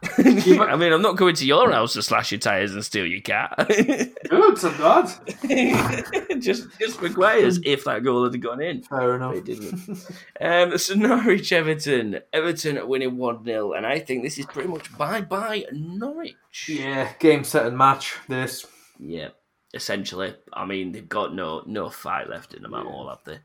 I 0.18 0.76
mean, 0.78 0.94
I'm 0.94 1.02
not 1.02 1.18
going 1.18 1.36
to 1.36 1.46
your 1.46 1.72
house 1.72 1.94
to 1.94 2.02
slash 2.02 2.32
your 2.32 2.40
tyres 2.40 2.74
and 2.74 2.84
steal 2.86 3.06
your 3.06 3.20
cat. 3.22 3.54
Good, 4.30 4.58
so 4.58 4.72
glad. 4.78 5.10
just, 6.42 6.68
just 6.80 7.02
Maguire's 7.02 7.60
if 7.66 7.84
that 7.84 8.04
goal 8.04 8.24
had 8.32 8.42
gone 8.42 8.62
in. 8.62 8.82
Fair 8.84 9.16
enough. 9.16 9.36
It 9.36 9.46
didn't. 9.46 10.08
um, 10.40 10.78
so 10.78 10.94
Norwich 10.96 11.52
Everton. 11.52 12.20
Everton 12.32 12.88
winning 12.88 13.18
1 13.18 13.44
0, 13.44 13.74
and 13.74 13.86
I 13.86 14.00
think 14.00 14.24
this 14.24 14.38
is 14.40 14.46
pretty 14.46 14.70
much 14.70 14.96
bye 14.98 15.22
bye 15.22 15.66
Norwich. 15.74 16.36
Yeah, 16.68 17.12
game, 17.20 17.44
set, 17.44 17.66
and 17.66 17.78
match. 17.78 18.16
This. 18.30 18.66
Yeah, 19.00 19.30
essentially. 19.74 20.34
I 20.54 20.66
mean, 20.66 20.94
they've 20.94 21.08
got 21.10 21.34
no 21.34 21.64
no 21.66 21.90
fight 21.90 22.30
left 22.30 22.54
in 22.54 22.64
them 22.64 22.74
at 22.74 22.86
Yeah. 22.86 22.90
all, 22.92 23.10
have 23.10 23.24
they? 23.26 23.40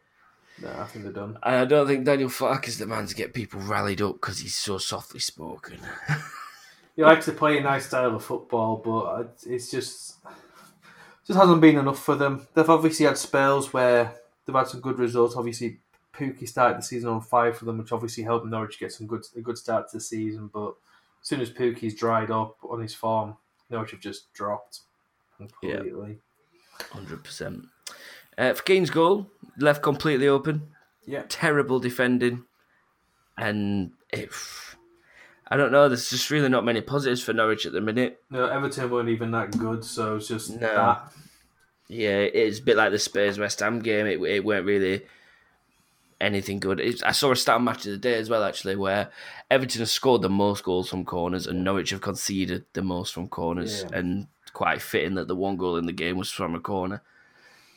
No, 0.62 0.70
I 0.78 0.84
think 0.84 1.04
they're 1.04 1.12
done. 1.12 1.36
And 1.42 1.56
I 1.56 1.64
don't 1.64 1.88
think 1.88 2.04
Daniel 2.04 2.28
Farke 2.28 2.68
is 2.68 2.78
the 2.78 2.86
man 2.86 3.06
to 3.06 3.14
get 3.16 3.34
people 3.34 3.58
rallied 3.60 4.00
up 4.00 4.14
because 4.20 4.38
he's 4.38 4.54
so 4.54 4.78
softly 4.78 5.18
spoken. 5.18 5.78
He 6.96 7.02
likes 7.02 7.24
to 7.26 7.32
play 7.32 7.58
a 7.58 7.62
nice 7.62 7.86
style 7.86 8.14
of 8.14 8.24
football, 8.24 8.76
but 8.76 9.42
it's 9.46 9.70
just 9.70 10.16
just 11.26 11.38
hasn't 11.38 11.60
been 11.60 11.78
enough 11.78 12.02
for 12.02 12.14
them. 12.14 12.46
They've 12.54 12.68
obviously 12.68 13.06
had 13.06 13.18
spells 13.18 13.72
where 13.72 14.14
they've 14.44 14.54
had 14.54 14.68
some 14.68 14.80
good 14.80 14.98
results. 14.98 15.36
Obviously, 15.36 15.80
Pukki 16.12 16.46
started 16.46 16.78
the 16.78 16.82
season 16.82 17.10
on 17.10 17.20
fire 17.20 17.52
for 17.52 17.64
them, 17.64 17.78
which 17.78 17.92
obviously 17.92 18.24
helped 18.24 18.46
Norwich 18.46 18.78
get 18.78 18.92
some 18.92 19.06
good 19.06 19.24
a 19.36 19.40
good 19.40 19.58
start 19.58 19.90
to 19.90 19.96
the 19.96 20.00
season. 20.00 20.50
But 20.52 20.74
as 21.20 21.28
soon 21.28 21.40
as 21.40 21.50
Pukki's 21.50 21.94
dried 21.94 22.30
up 22.30 22.56
on 22.62 22.80
his 22.80 22.94
form, 22.94 23.36
Norwich 23.70 23.92
have 23.92 24.00
just 24.00 24.32
dropped 24.32 24.80
completely. 25.36 26.18
Hundred 26.92 27.24
percent. 27.24 27.66
Uh, 28.36 28.52
for 28.52 28.62
Keane's 28.62 28.90
goal, 28.90 29.28
left 29.58 29.82
completely 29.82 30.28
open. 30.28 30.68
Yeah. 31.06 31.22
Terrible 31.28 31.78
defending, 31.80 32.44
and 33.36 33.92
it, 34.12 34.30
I 35.48 35.56
don't 35.56 35.72
know. 35.72 35.88
There's 35.88 36.08
just 36.10 36.30
really 36.30 36.48
not 36.48 36.64
many 36.64 36.80
positives 36.80 37.22
for 37.22 37.32
Norwich 37.32 37.66
at 37.66 37.72
the 37.72 37.80
minute. 37.80 38.22
No, 38.30 38.46
Everton 38.46 38.90
weren't 38.90 39.08
even 39.10 39.30
that 39.32 39.56
good, 39.58 39.84
so 39.84 40.16
it's 40.16 40.28
just 40.28 40.50
No. 40.50 40.58
that. 40.74 41.12
Yeah, 41.88 42.18
it's 42.20 42.60
a 42.60 42.62
bit 42.62 42.76
like 42.76 42.92
the 42.92 42.98
Spurs 42.98 43.38
West 43.38 43.60
Ham 43.60 43.80
game. 43.80 44.06
It, 44.06 44.20
it 44.22 44.44
weren't 44.44 44.64
really 44.64 45.02
anything 46.20 46.60
good. 46.60 46.80
It's, 46.80 47.02
I 47.02 47.12
saw 47.12 47.30
a 47.30 47.36
stat 47.36 47.60
match 47.60 47.84
of 47.84 47.92
the 47.92 47.98
day 47.98 48.14
as 48.14 48.30
well, 48.30 48.42
actually, 48.42 48.76
where 48.76 49.10
Everton 49.50 49.80
has 49.80 49.92
scored 49.92 50.22
the 50.22 50.30
most 50.30 50.64
goals 50.64 50.88
from 50.88 51.04
corners 51.04 51.46
and 51.46 51.62
Norwich 51.62 51.90
have 51.90 52.00
conceded 52.00 52.64
the 52.72 52.80
most 52.82 53.12
from 53.12 53.28
corners. 53.28 53.82
Yeah. 53.82 53.98
And 53.98 54.26
quite 54.54 54.80
fitting 54.80 55.14
that 55.16 55.28
the 55.28 55.36
one 55.36 55.56
goal 55.56 55.76
in 55.76 55.84
the 55.84 55.92
game 55.92 56.16
was 56.16 56.30
from 56.30 56.54
a 56.54 56.60
corner. 56.60 57.02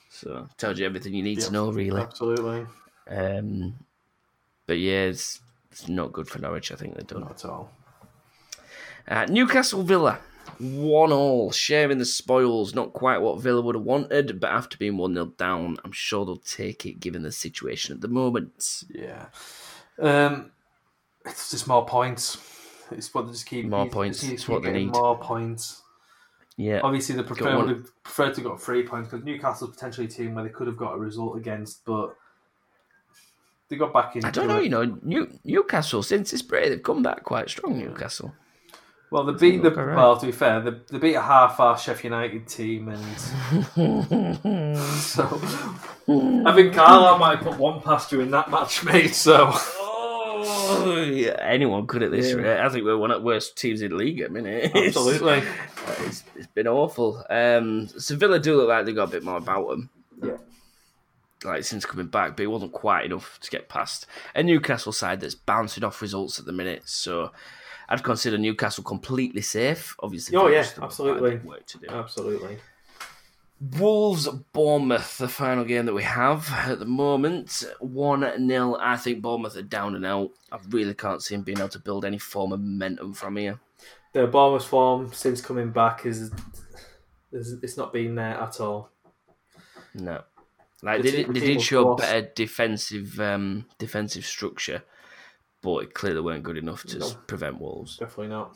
So 0.09 0.47
tells 0.57 0.79
you 0.79 0.85
everything 0.85 1.13
you 1.13 1.23
need 1.23 1.41
to 1.41 1.51
know, 1.51 1.69
really. 1.71 2.01
Absolutely. 2.01 2.65
Um, 3.09 3.75
but 4.65 4.77
yeah, 4.79 5.05
it's, 5.05 5.41
it's 5.79 5.87
not 5.87 6.11
good 6.11 6.27
for 6.27 6.39
Norwich. 6.39 6.71
I 6.71 6.75
think 6.75 6.95
they're 6.95 7.03
done. 7.03 7.21
Not 7.21 7.43
at 7.43 7.45
all. 7.45 7.71
Uh, 9.07 9.25
Newcastle 9.25 9.83
Villa, 9.83 10.19
one 10.59 11.11
all, 11.11 11.51
sharing 11.51 11.97
the 11.97 12.05
spoils. 12.05 12.73
Not 12.73 12.93
quite 12.93 13.19
what 13.19 13.39
Villa 13.39 13.61
would 13.61 13.75
have 13.75 13.83
wanted, 13.83 14.39
but 14.39 14.51
after 14.51 14.77
being 14.77 14.97
one 14.97 15.13
0 15.13 15.27
down, 15.37 15.77
I'm 15.83 15.91
sure 15.91 16.25
they'll 16.25 16.37
take 16.37 16.85
it 16.85 16.99
given 16.99 17.21
the 17.21 17.31
situation 17.31 17.93
at 17.93 18.01
the 18.01 18.07
moment. 18.07 18.83
Yeah. 18.89 19.27
Um, 19.99 20.51
it's 21.25 21.51
just 21.51 21.67
more 21.67 21.85
points. 21.85 22.37
It's 22.91 23.13
what 23.13 23.25
they 23.25 23.33
just 23.33 23.45
keep 23.45 23.65
More 23.65 23.87
points, 23.87 24.23
It's, 24.23 24.31
it's 24.31 24.47
what 24.47 24.63
they 24.63 24.71
need. 24.71 24.93
More 24.93 25.17
points. 25.17 25.81
Yeah, 26.55 26.79
Obviously, 26.83 27.15
they 27.15 27.21
prefer 27.21 27.55
would 27.55 27.69
have 27.69 28.03
preferred 28.03 28.33
to 28.33 28.41
got 28.41 28.59
three 28.59 28.81
points 28.81 29.09
because 29.09 29.23
Newcastle 29.23 29.67
potentially 29.67 30.07
a 30.07 30.09
team 30.09 30.33
where 30.33 30.43
they 30.43 30.49
could 30.49 30.65
have 30.65 30.77
got 30.77 30.95
a 30.95 30.97
result 30.97 31.37
against, 31.37 31.85
but 31.85 32.15
they 33.69 33.75
got 33.75 33.93
back 33.93 34.15
in. 34.15 34.23
I 34.25 34.31
don't 34.31 34.47
know. 34.47 34.59
You 34.59 34.69
know, 34.69 34.97
New, 35.03 35.29
Newcastle 35.43 36.03
since 36.03 36.31
this 36.31 36.41
break 36.41 36.69
they've 36.69 36.81
come 36.83 37.03
back 37.03 37.23
quite 37.23 37.49
strong. 37.49 37.77
Newcastle. 37.77 38.33
Well, 39.09 39.23
they 39.23 39.33
beat 39.51 39.63
the 39.63 39.71
alright. 39.73 39.95
well. 39.95 40.17
To 40.17 40.25
be 40.25 40.31
fair, 40.33 40.59
they, 40.59 40.71
they 40.91 40.97
beat 40.97 41.15
a 41.15 41.21
half-ass 41.21 41.83
Sheffield 41.83 42.11
United 42.11 42.45
team, 42.47 42.89
and 42.89 43.01
so 44.97 45.23
I 46.45 46.53
think 46.53 46.73
Carlisle 46.73 47.17
might 47.17 47.37
have 47.39 47.47
put 47.47 47.57
one 47.57 47.81
past 47.81 48.11
you 48.11 48.19
in 48.21 48.31
that 48.31 48.51
match, 48.51 48.83
mate. 48.85 49.15
So 49.15 49.51
Oh, 50.39 51.01
yeah, 51.09 51.35
anyone 51.41 51.87
could 51.87 52.03
at 52.03 52.11
this 52.11 52.29
Yeah. 52.29 52.35
rate. 52.35 52.59
I 52.59 52.69
think 52.69 52.83
we're 52.85 52.97
one 52.97 53.11
of 53.11 53.21
the 53.21 53.25
worst 53.25 53.57
teams 53.57 53.81
in 53.81 53.91
the 53.91 53.95
league 53.97 54.19
at 54.21 54.27
the 54.31 54.41
minute. 54.41 54.71
absolutely, 54.75 55.41
it's, 56.01 56.23
it's 56.35 56.47
been 56.47 56.67
awful. 56.67 57.23
Um, 57.29 57.87
so 57.87 58.15
Villa 58.17 58.39
do 58.39 58.57
look 58.57 58.67
like 58.69 58.85
they 58.85 58.93
got 58.93 59.07
a 59.07 59.11
bit 59.11 59.23
more 59.23 59.37
about 59.37 59.69
them. 59.69 59.89
Yeah. 60.21 60.37
Like 61.43 61.63
since 61.63 61.85
coming 61.85 62.07
back, 62.07 62.35
but 62.35 62.43
it 62.43 62.47
wasn't 62.47 62.71
quite 62.73 63.05
enough 63.05 63.39
to 63.41 63.51
get 63.51 63.69
past 63.69 64.07
a 64.33 64.41
Newcastle 64.41 64.91
side 64.91 65.21
that's 65.21 65.35
bouncing 65.35 65.83
off 65.83 66.01
results 66.01 66.39
at 66.39 66.45
the 66.45 66.51
minute. 66.51 66.83
So 66.89 67.31
I'd 67.89 68.03
consider 68.03 68.37
Newcastle 68.39 68.83
completely 68.83 69.41
safe. 69.41 69.95
Obviously, 69.99 70.35
Oh, 70.35 70.47
yeah, 70.47 70.65
absolutely. 70.81 71.19
a 71.19 71.31
bit 71.31 71.39
of 71.41 71.45
work 71.45 71.65
to 71.67 71.77
do. 71.77 71.87
absolutely. 71.89 72.57
Wolves 73.79 74.27
Bournemouth, 74.53 75.17
the 75.17 75.27
final 75.27 75.63
game 75.63 75.85
that 75.87 75.93
we 75.93 76.03
have 76.03 76.47
at 76.53 76.77
the 76.79 76.85
moment. 76.85 77.63
1 77.79 78.47
0. 78.47 78.77
I 78.79 78.97
think 78.97 79.21
Bournemouth 79.21 79.57
are 79.57 79.63
down 79.63 79.95
and 79.95 80.05
out. 80.05 80.29
I 80.51 80.59
really 80.69 80.93
can't 80.93 81.23
see 81.23 81.35
them 81.35 81.43
being 81.43 81.57
able 81.57 81.69
to 81.69 81.79
build 81.79 82.05
any 82.05 82.19
form 82.19 82.51
of 82.51 82.59
momentum 82.59 83.13
from 83.13 83.35
here. 83.37 83.59
The 84.13 84.27
Bournemouth 84.27 84.65
form 84.65 85.11
since 85.13 85.41
coming 85.41 85.71
back 85.71 86.05
is 86.05 86.31
is 87.31 87.53
it's 87.63 87.77
not 87.77 87.91
been 87.93 88.15
there 88.15 88.35
at 88.39 88.59
all. 88.59 88.91
No. 89.95 90.21
Like 90.87 91.01
The 91.03 91.11
they, 91.11 91.17
did, 91.23 91.33
they 91.33 91.39
did 91.41 91.61
show 91.61 91.95
better 91.95 92.29
defensive 92.33 93.19
um, 93.19 93.65
defensive 93.77 94.25
structure, 94.25 94.83
but 95.61 95.79
it 95.83 95.93
clearly 95.93 96.21
weren't 96.21 96.43
good 96.43 96.57
enough 96.57 96.83
to 96.85 96.99
No. 96.99 97.09
prevent 97.27 97.59
Wolves. 97.59 97.97
Definitely 97.97 98.29
not. 98.29 98.55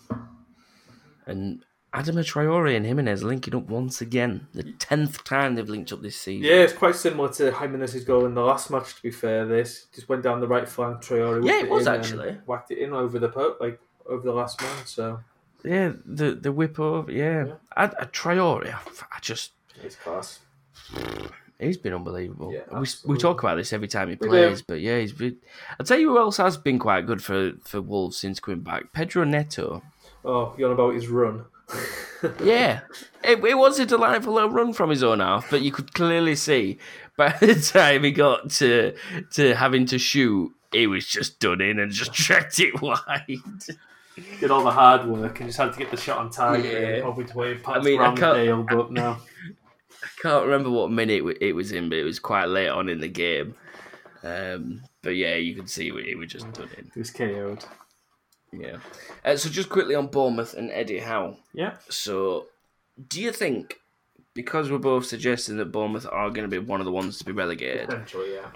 And 1.27 1.63
Adama 1.93 2.23
Traore 2.23 2.73
and 2.75 2.85
Jimenez 2.85 3.21
linking 3.21 3.53
up 3.53 3.67
once 3.67 3.99
again. 3.99 4.47
The 4.53 4.63
tenth 4.79 5.23
time 5.25 5.55
they've 5.55 5.67
linked 5.67 5.91
up 5.91 6.01
this 6.01 6.15
season. 6.15 6.45
Yeah, 6.49 6.61
it's 6.63 6.71
quite 6.71 6.95
similar 6.95 7.27
to 7.33 7.51
Jimenez's 7.51 8.05
goal 8.05 8.25
in 8.25 8.33
the 8.33 8.41
last 8.41 8.71
match. 8.71 8.95
To 8.95 9.01
be 9.03 9.11
fair, 9.11 9.45
this 9.45 9.87
just 9.93 10.07
went 10.07 10.23
down 10.23 10.39
the 10.39 10.47
right 10.47 10.67
flank. 10.69 11.01
Traore 11.01 11.45
Yeah, 11.45 11.59
it 11.59 11.69
was 11.69 11.85
actually. 11.87 12.37
whacked 12.45 12.71
it 12.71 12.77
in 12.79 12.93
over 12.93 13.19
the 13.19 13.27
po- 13.29 13.57
like 13.59 13.79
over 14.05 14.23
the 14.23 14.31
last 14.33 14.61
man. 14.61 14.85
So 14.85 15.19
Yeah, 15.65 15.91
the 16.05 16.33
the 16.35 16.53
whip 16.53 16.79
over. 16.79 17.11
Yeah, 17.11 17.45
Yeah. 17.47 17.53
I, 17.75 17.83
I, 17.85 18.05
Traore. 18.05 18.67
I, 18.73 18.79
I 19.17 19.19
just 19.19 19.51
it's 19.83 19.97
class. 19.97 20.39
He's 21.61 21.77
been 21.77 21.93
unbelievable. 21.93 22.51
Yeah, 22.53 22.79
we, 22.79 22.87
we 23.05 23.17
talk 23.17 23.41
about 23.43 23.55
this 23.55 23.71
every 23.71 23.87
time 23.87 24.09
he 24.09 24.15
plays, 24.15 24.61
but 24.61 24.81
yeah, 24.81 24.99
he's 24.99 25.13
been. 25.13 25.37
I'll 25.79 25.85
tell 25.85 25.99
you 25.99 26.09
who 26.09 26.17
else 26.17 26.37
has 26.37 26.57
been 26.57 26.79
quite 26.79 27.05
good 27.05 27.23
for, 27.23 27.51
for 27.63 27.81
Wolves 27.81 28.17
since 28.17 28.39
coming 28.39 28.61
back. 28.61 28.91
Pedro 28.93 29.23
Neto. 29.23 29.81
Oh, 30.25 30.53
you're 30.57 30.69
on 30.69 30.73
about 30.73 30.95
his 30.95 31.07
run. 31.07 31.45
Yeah, 32.43 32.81
it, 33.23 33.43
it 33.43 33.57
was 33.57 33.79
a 33.79 33.85
delightful 33.87 34.33
little 34.33 34.51
run 34.51 34.73
from 34.73 34.91
his 34.91 35.01
own 35.01 35.21
half, 35.21 35.49
but 35.49 35.61
you 35.63 35.71
could 35.71 35.91
clearly 35.95 36.35
see 36.35 36.77
by 37.17 37.29
the 37.39 37.55
time 37.55 38.03
he 38.03 38.11
got 38.11 38.51
to 38.51 38.93
to 39.33 39.55
having 39.55 39.87
to 39.87 39.97
shoot, 39.97 40.51
he 40.71 40.85
was 40.85 41.07
just 41.07 41.39
done 41.39 41.61
in 41.61 41.79
and 41.79 41.91
just 41.91 42.13
checked 42.25 42.59
it 42.59 42.79
wide. 42.79 43.25
Did 44.39 44.51
all 44.51 44.63
the 44.63 44.69
hard 44.69 45.07
work 45.07 45.39
and 45.39 45.49
just 45.49 45.57
had 45.57 45.73
to 45.73 45.79
get 45.79 45.89
the 45.89 45.97
shot 45.97 46.19
on 46.19 46.29
target. 46.29 46.65
Yeah. 46.71 46.87
and 46.97 47.03
Over 47.05 47.23
to 47.23 47.35
way 47.37 47.55
past 47.55 47.83
mean, 47.83 47.99
I 47.99 48.13
can't- 48.13 48.67
but 48.69 48.91
no. 48.91 49.17
Can't 50.21 50.45
remember 50.45 50.69
what 50.69 50.91
minute 50.91 51.23
it 51.41 51.53
was 51.53 51.71
in, 51.71 51.89
but 51.89 51.97
it 51.97 52.03
was 52.03 52.19
quite 52.19 52.45
late 52.45 52.67
on 52.69 52.89
in 52.89 52.99
the 52.99 53.07
game. 53.07 53.55
Um, 54.23 54.83
but 55.01 55.15
yeah, 55.15 55.35
you 55.35 55.55
could 55.55 55.69
see 55.69 55.91
was 55.91 56.31
just 56.31 56.51
done 56.53 56.69
in. 56.77 56.91
He 56.93 56.99
was 56.99 57.09
KO'd. 57.11 57.65
Yeah. 58.53 58.77
Uh, 59.25 59.35
so 59.35 59.49
just 59.49 59.69
quickly 59.69 59.95
on 59.95 60.07
Bournemouth 60.07 60.53
and 60.53 60.69
Eddie 60.71 60.99
Howe. 60.99 61.37
Yeah. 61.53 61.77
So, 61.89 62.47
do 63.07 63.21
you 63.21 63.31
think 63.31 63.79
because 64.33 64.69
we're 64.71 64.77
both 64.77 65.05
suggesting 65.05 65.57
that 65.57 65.71
Bournemouth 65.71 66.05
are 66.09 66.29
going 66.29 66.47
to 66.47 66.47
be 66.47 66.59
one 66.59 66.79
of 66.79 66.85
the 66.85 66.91
ones 66.91 67.17
to 67.17 67.25
be 67.25 67.31
relegated, 67.31 67.87
Potentially, 67.89 68.35
yeah. 68.35 68.47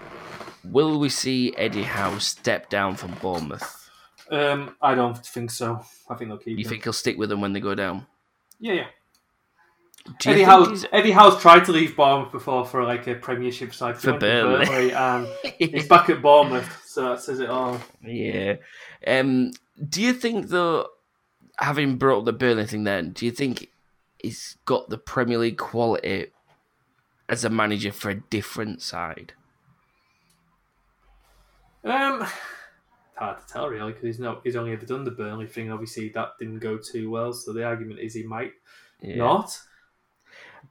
will 0.63 0.99
we 0.99 1.09
see 1.09 1.53
Eddie 1.57 1.83
Howe 1.83 2.17
step 2.19 2.69
down 2.69 2.95
from 2.95 3.11
Bournemouth? 3.15 3.89
Um, 4.31 4.75
I 4.81 4.95
don't 4.95 5.17
think 5.25 5.51
so. 5.51 5.83
I 6.09 6.15
think 6.15 6.29
they'll 6.29 6.37
keep 6.37 6.57
You 6.57 6.63
him. 6.65 6.69
think 6.69 6.83
he'll 6.83 6.93
stick 6.93 7.17
with 7.17 7.29
them 7.29 7.41
when 7.41 7.53
they 7.53 7.59
go 7.59 7.75
down? 7.75 8.05
Yeah, 8.59 8.73
yeah. 8.73 8.87
Eddie 10.25 10.43
Howe's, 10.43 10.85
Eddie 10.91 11.11
Howe's 11.11 11.41
tried 11.41 11.65
to 11.65 11.71
leave 11.71 11.95
Bournemouth 11.95 12.31
before 12.31 12.65
for 12.65 12.83
like 12.83 13.07
a 13.07 13.15
Premiership 13.15 13.73
side. 13.73 13.97
For 13.97 14.11
went 14.11 14.19
Burnley. 14.21 14.91
and 14.93 15.27
he's 15.57 15.87
back 15.87 16.09
at 16.09 16.21
Bournemouth, 16.21 16.83
so 16.85 17.09
that 17.09 17.21
says 17.21 17.39
it 17.39 17.49
all. 17.49 17.79
Yeah. 18.03 18.57
Um, 19.07 19.51
do 19.89 20.01
you 20.03 20.13
think 20.13 20.49
though, 20.49 20.87
having 21.57 21.97
brought 21.97 22.19
up 22.19 22.25
the 22.25 22.33
Burnley 22.33 22.65
thing, 22.65 22.83
then 22.83 23.11
do 23.11 23.25
you 23.25 23.31
think 23.31 23.69
he's 24.21 24.57
got 24.65 24.89
the 24.89 24.97
Premier 24.99 25.39
League 25.39 25.57
quality 25.57 26.27
as 27.27 27.43
a 27.43 27.49
manager 27.49 27.91
for 27.91 28.11
a 28.11 28.15
different 28.21 28.83
side? 28.83 29.33
Um, 31.83 32.21
it's 32.23 32.31
hard 33.17 33.39
to 33.39 33.53
tell 33.53 33.67
really 33.69 33.91
because 33.91 34.05
he's 34.05 34.19
not. 34.19 34.41
He's 34.43 34.55
only 34.55 34.71
ever 34.71 34.85
done 34.85 35.03
the 35.03 35.11
Burnley 35.11 35.47
thing. 35.47 35.71
Obviously, 35.71 36.09
that 36.09 36.33
didn't 36.39 36.59
go 36.59 36.77
too 36.77 37.09
well. 37.09 37.33
So 37.33 37.53
the 37.53 37.63
argument 37.63 37.99
is 37.99 38.13
he 38.13 38.23
might 38.23 38.53
Yeah. 39.01 39.15
not. 39.17 39.57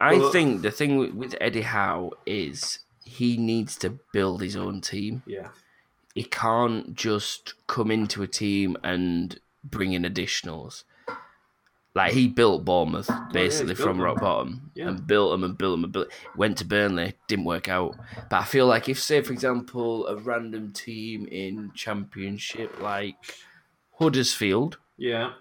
I 0.00 0.30
think 0.30 0.62
the 0.62 0.70
thing 0.70 1.16
with, 1.16 1.34
Eddie 1.40 1.62
Howe 1.62 2.12
is 2.26 2.80
he 3.04 3.36
needs 3.36 3.76
to 3.78 3.98
build 4.12 4.42
his 4.42 4.56
own 4.56 4.80
team. 4.80 5.22
Yeah, 5.26 5.48
He 6.14 6.24
can't 6.24 6.94
just 6.94 7.54
come 7.66 7.90
into 7.90 8.22
a 8.22 8.26
team 8.26 8.76
and 8.82 9.38
bring 9.62 9.92
in 9.92 10.02
additionals. 10.04 10.84
Like 11.94 12.12
he 12.12 12.26
built 12.26 12.64
Bournemouth 12.64 13.06
oh, 13.08 13.28
basically 13.32 13.68
he's 13.74 13.78
built 13.78 13.88
from 13.90 14.00
rock 14.00 14.20
bottom 14.20 14.72
Yeah. 14.74 14.88
and 14.88 15.06
built 15.06 15.30
them 15.30 15.44
and 15.44 15.56
built 15.56 15.74
them 15.74 15.84
and 15.84 15.92
built. 15.92 16.08
Went 16.36 16.58
to 16.58 16.64
Burnley, 16.64 17.14
didn't 17.28 17.44
work 17.44 17.68
out. 17.68 17.94
But 18.28 18.36
I 18.40 18.44
feel 18.44 18.66
like 18.66 18.88
if, 18.88 19.00
say, 19.00 19.22
for 19.22 19.32
example, 19.32 20.06
a 20.08 20.16
random 20.16 20.72
team 20.72 21.26
in 21.30 21.70
Championship 21.74 22.80
like 22.80 23.14
Huddersfield, 23.98 24.78
yeah, 24.96 25.34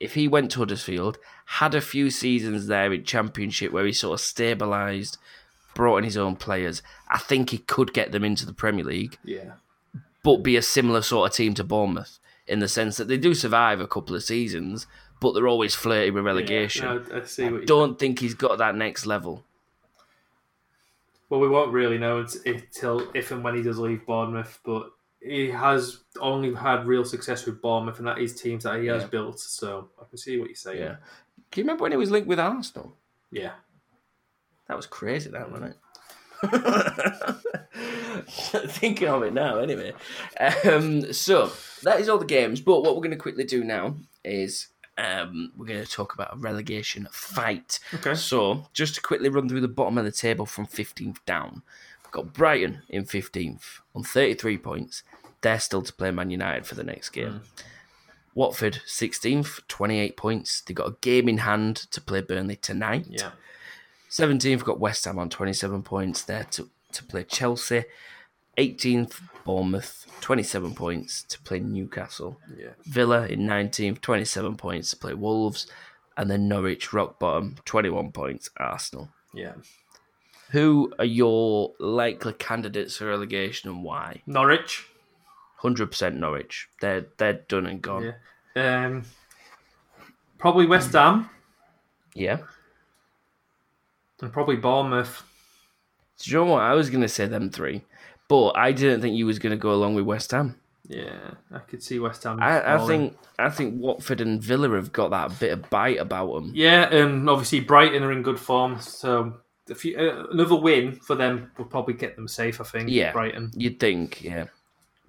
if 0.00 0.14
he 0.14 0.26
went 0.26 0.50
to 0.52 0.60
Huddersfield, 0.60 1.18
had 1.44 1.74
a 1.74 1.80
few 1.80 2.10
seasons 2.10 2.66
there 2.66 2.92
in 2.92 3.04
Championship 3.04 3.70
where 3.70 3.84
he 3.84 3.92
sort 3.92 4.18
of 4.18 4.24
stabilised, 4.24 5.18
brought 5.74 5.98
in 5.98 6.04
his 6.04 6.16
own 6.16 6.36
players, 6.36 6.82
I 7.08 7.18
think 7.18 7.50
he 7.50 7.58
could 7.58 7.92
get 7.92 8.10
them 8.10 8.24
into 8.24 8.46
the 8.46 8.54
Premier 8.54 8.84
League, 8.84 9.18
yeah, 9.22 9.52
but 10.24 10.38
be 10.38 10.56
a 10.56 10.62
similar 10.62 11.02
sort 11.02 11.30
of 11.30 11.36
team 11.36 11.54
to 11.54 11.64
Bournemouth 11.64 12.18
in 12.46 12.58
the 12.58 12.68
sense 12.68 12.96
that 12.96 13.08
they 13.08 13.18
do 13.18 13.34
survive 13.34 13.80
a 13.80 13.86
couple 13.86 14.16
of 14.16 14.24
seasons, 14.24 14.86
but 15.20 15.32
they're 15.32 15.46
always 15.46 15.74
flirting 15.74 16.14
with 16.14 16.24
relegation. 16.24 16.84
Yeah, 16.84 16.94
no, 17.10 17.22
I 17.22 17.24
see 17.24 17.44
what 17.44 17.60
you 17.60 17.66
Don't 17.66 17.98
think 17.98 18.18
he's 18.18 18.34
got 18.34 18.58
that 18.58 18.74
next 18.74 19.06
level. 19.06 19.44
Well, 21.28 21.38
we 21.38 21.48
won't 21.48 21.72
really 21.72 21.98
know 21.98 22.26
until 22.44 23.08
if 23.14 23.30
and 23.30 23.44
when 23.44 23.54
he 23.54 23.62
does 23.62 23.78
leave 23.78 24.04
Bournemouth, 24.04 24.58
but 24.64 24.90
he 25.22 25.50
has 25.50 25.98
only 26.20 26.54
had 26.54 26.86
real 26.86 27.04
success 27.04 27.44
with 27.46 27.60
Bournemouth, 27.60 27.98
and 27.98 28.06
that 28.08 28.18
is 28.18 28.34
teams 28.40 28.64
that 28.64 28.80
he 28.80 28.86
has 28.86 29.02
Yeah. 29.02 29.08
built. 29.08 29.38
So 29.40 29.90
I 30.00 30.04
can 30.08 30.18
see 30.18 30.38
what 30.38 30.48
you're 30.48 30.56
saying. 30.56 30.80
Yeah. 30.80 30.96
Can 31.50 31.60
you 31.60 31.64
remember 31.64 31.82
when 31.82 31.92
he 31.92 31.98
was 31.98 32.10
linked 32.10 32.28
with 32.28 32.40
Arsenal? 32.40 32.96
yeah. 33.30 33.52
That 34.68 34.76
was 34.76 34.86
crazy, 34.86 35.30
that 35.30 35.50
wasn't 35.50 35.74
it? 35.74 35.76
Thinking 38.68 39.08
of 39.08 39.22
it 39.24 39.32
now, 39.32 39.58
anyway. 39.58 39.92
Um, 40.64 41.12
so 41.12 41.50
that 41.82 42.00
is 42.00 42.08
all 42.08 42.18
the 42.18 42.24
games. 42.24 42.60
But 42.60 42.82
what 42.82 42.94
we're 42.94 43.00
going 43.02 43.10
to 43.10 43.16
quickly 43.16 43.44
do 43.44 43.64
now 43.64 43.96
is 44.24 44.68
um, 44.98 45.52
we're 45.56 45.66
going 45.66 45.84
to 45.84 45.90
talk 45.90 46.14
about 46.14 46.34
a 46.34 46.38
relegation 46.38 47.08
fight. 47.10 47.80
Okay. 47.94 48.14
So 48.14 48.66
just 48.72 48.94
to 48.96 49.00
quickly 49.00 49.28
run 49.28 49.48
through 49.48 49.60
the 49.62 49.68
bottom 49.68 49.98
of 49.98 50.04
the 50.04 50.12
table 50.12 50.46
from 50.46 50.66
15th 50.66 51.18
down, 51.26 51.62
got 52.10 52.32
Brighton 52.32 52.82
in 52.88 53.04
15th 53.04 53.80
on 53.94 54.02
33 54.02 54.58
points. 54.58 55.02
They're 55.40 55.60
still 55.60 55.82
to 55.82 55.92
play 55.92 56.10
Man 56.10 56.30
United 56.30 56.66
for 56.66 56.74
the 56.74 56.84
next 56.84 57.10
game. 57.10 57.32
Hmm. 57.32 57.38
Watford 58.34 58.80
16th, 58.86 59.60
28 59.68 60.16
points. 60.16 60.60
They've 60.60 60.76
got 60.76 60.88
a 60.88 60.96
game 61.00 61.28
in 61.28 61.38
hand 61.38 61.76
to 61.90 62.00
play 62.00 62.20
Burnley 62.20 62.56
tonight. 62.56 63.06
Yeah. 63.08 63.32
17th 64.10 64.64
got 64.64 64.80
West 64.80 65.04
Ham 65.04 65.18
on 65.18 65.30
27 65.30 65.82
points 65.82 66.22
there 66.22 66.44
to, 66.52 66.68
to 66.92 67.04
play 67.04 67.24
Chelsea. 67.24 67.84
18th, 68.58 69.20
Bournemouth, 69.44 70.06
27 70.20 70.74
points 70.74 71.22
to 71.24 71.40
play 71.40 71.60
Newcastle. 71.60 72.38
Yeah. 72.56 72.70
Villa 72.84 73.26
in 73.26 73.40
19th, 73.40 74.00
27 74.00 74.56
points 74.56 74.90
to 74.90 74.96
play 74.96 75.14
Wolves. 75.14 75.66
And 76.16 76.30
then 76.30 76.48
Norwich, 76.48 76.92
rock 76.92 77.18
bottom, 77.18 77.56
21 77.64 78.12
points, 78.12 78.50
Arsenal. 78.58 79.08
Yeah. 79.32 79.54
Who 80.50 80.92
are 80.98 81.04
your 81.04 81.72
likely 81.78 82.32
candidates 82.32 82.96
for 82.96 83.06
relegation 83.06 83.70
and 83.70 83.84
why? 83.84 84.22
Norwich. 84.26 84.86
100% 85.62 86.14
Norwich. 86.14 86.68
They're, 86.80 87.06
they're 87.18 87.34
done 87.48 87.66
and 87.66 87.80
gone. 87.82 88.14
Yeah. 88.56 88.86
Um, 88.86 89.02
probably 90.38 90.66
West 90.66 90.92
Ham 90.92 91.28
Yeah. 92.14 92.38
and 94.20 94.32
probably 94.32 94.56
Bournemouth. 94.56 95.22
Do 96.18 96.30
you 96.30 96.36
know 96.38 96.44
what? 96.52 96.62
I 96.62 96.74
was 96.74 96.90
going 96.90 97.02
to 97.02 97.08
say 97.08 97.26
them 97.26 97.50
three, 97.50 97.82
but 98.28 98.50
I 98.56 98.72
didn't 98.72 99.00
think 99.02 99.16
you 99.16 99.26
was 99.26 99.38
going 99.38 99.52
to 99.52 99.56
go 99.56 99.72
along 99.72 99.94
with 99.94 100.04
West 100.04 100.30
Ham. 100.32 100.56
Yeah, 100.88 101.30
I 101.52 101.60
could 101.60 101.82
see 101.82 101.98
West 102.00 102.24
Ham. 102.24 102.42
I, 102.42 102.74
I 102.74 102.86
think 102.86 103.16
I 103.38 103.48
think 103.48 103.80
Watford 103.80 104.20
and 104.20 104.42
Villa 104.42 104.68
have 104.70 104.92
got 104.92 105.10
that 105.12 105.38
bit 105.38 105.52
of 105.52 105.70
bite 105.70 105.98
about 106.00 106.34
them. 106.34 106.50
Yeah, 106.54 106.92
and 106.92 107.30
obviously 107.30 107.60
Brighton 107.60 108.02
are 108.02 108.10
in 108.12 108.22
good 108.22 108.40
form, 108.40 108.80
so 108.80 109.34
a 109.68 109.74
few, 109.74 109.96
uh, 109.98 110.26
another 110.30 110.56
win 110.56 110.92
for 110.92 111.14
them 111.14 111.50
would 111.58 111.70
probably 111.70 111.94
get 111.94 112.16
them 112.16 112.28
safe. 112.28 112.60
I 112.60 112.64
think. 112.64 112.88
Yeah. 112.90 113.12
Brighton, 113.12 113.50
You'd 113.54 113.78
think, 113.80 114.22
yeah. 114.22 114.46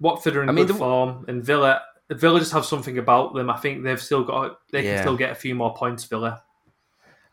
Watford 0.00 0.36
are 0.36 0.42
in 0.42 0.48
I 0.48 0.52
mean, 0.52 0.66
good 0.66 0.74
the- 0.74 0.78
form, 0.78 1.24
and 1.28 1.42
Villa. 1.44 1.82
Villa 2.10 2.40
just 2.40 2.52
have 2.52 2.66
something 2.66 2.98
about 2.98 3.32
them. 3.34 3.48
I 3.48 3.56
think 3.56 3.84
they've 3.84 4.00
still 4.00 4.24
got. 4.24 4.58
They 4.70 4.84
Yeah. 4.84 4.96
can 4.96 5.02
still 5.04 5.16
get 5.16 5.30
a 5.30 5.34
few 5.34 5.54
more 5.54 5.74
points. 5.74 6.04
Villa. 6.04 6.42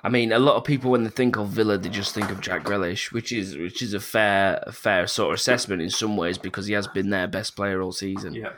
I 0.01 0.08
mean, 0.08 0.32
a 0.32 0.39
lot 0.39 0.55
of 0.55 0.63
people 0.63 0.91
when 0.91 1.03
they 1.03 1.10
think 1.10 1.36
of 1.38 1.49
Villa, 1.49 1.77
they 1.77 1.89
just 1.89 2.15
think 2.15 2.29
of 2.32 2.39
Jack 2.39 2.63
Grealish, 2.63 3.12
which 3.12 3.34
is 3.34 3.58
which 3.58 3.82
is 3.82 3.93
a 3.93 3.99
fair 3.99 4.63
a 4.65 4.71
fair 4.71 5.05
sort 5.08 5.34
of 5.34 5.39
assessment 5.39 5.82
in 5.82 5.89
some 5.89 6.15
ways 6.15 6.38
because 6.38 6.67
he 6.67 6.73
has 6.73 6.88
been 6.88 7.10
their 7.10 7.27
best 7.27 7.55
player 7.58 7.82
all 7.82 7.91
season. 7.91 8.34
Yeah. 8.34 8.51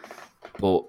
But 0.60 0.84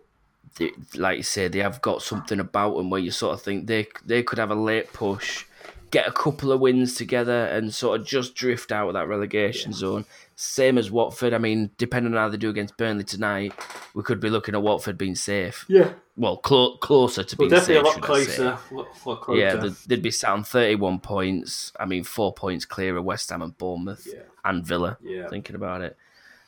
they, 0.59 0.73
like 0.97 1.17
you 1.17 1.23
say, 1.23 1.49
they 1.49 1.61
have 1.61 1.81
got 1.81 2.03
something 2.03 2.39
about 2.39 2.77
them 2.77 2.91
where 2.91 3.01
you 3.01 3.11
sort 3.11 3.33
of 3.33 3.41
think 3.41 3.67
they 3.67 3.87
they 4.05 4.23
could 4.23 4.39
have 4.39 4.51
a 4.51 4.55
late 4.55 4.93
push, 4.93 5.47
get 5.93 6.09
a 6.09 6.13
couple 6.13 6.51
of 6.51 6.59
wins 6.59 6.95
together, 6.95 7.45
and 7.47 7.73
sort 7.73 8.01
of 8.01 8.07
just 8.07 8.35
drift 8.35 8.73
out 8.73 8.89
of 8.89 8.95
that 8.95 9.07
relegation 9.07 9.73
zone. 9.73 10.05
Same 10.35 10.77
as 10.79 10.91
Watford. 10.91 11.33
I 11.33 11.39
mean, 11.39 11.71
depending 11.79 12.13
on 12.15 12.19
how 12.19 12.29
they 12.29 12.37
do 12.37 12.51
against 12.51 12.77
Burnley 12.77 13.05
tonight, 13.05 13.53
we 13.95 14.03
could 14.03 14.19
be 14.19 14.31
looking 14.31 14.55
at 14.57 14.63
Watford 14.63 14.99
being 14.99 15.15
safe. 15.15 15.65
Yeah. 15.69 15.93
Well, 16.17 16.39
clo- 16.39 16.77
closer 16.79 17.23
to 17.23 17.37
Well, 17.39 17.49
being 17.49 17.61
definitely 17.61 17.75
safe. 17.77 17.83
a 17.83 17.87
lot 17.87 17.95
should 17.95 18.05
I 18.05 18.25
say. 18.25 18.37
closer. 18.37 18.75
Lot, 18.75 19.07
lot 19.07 19.21
closer. 19.21 19.41
Yeah, 19.41 19.55
they'd, 19.57 19.73
they'd 19.87 20.03
be 20.03 20.11
sat 20.11 20.31
on 20.31 20.43
31 20.43 20.99
points. 21.01 21.73
I 21.79 21.85
mean, 21.87 22.03
four 22.05 22.33
points 22.35 22.65
clear 22.65 22.97
of 22.97 23.05
West 23.05 23.31
Ham 23.31 23.43
and 23.43 23.57
Bournemouth 23.57 24.07
Yeah. 24.13 24.23
and 24.45 24.67
Villa. 24.67 24.99
Yeah. 25.03 25.29
Thinking 25.29 25.55
about 25.55 25.83
it, 25.83 25.97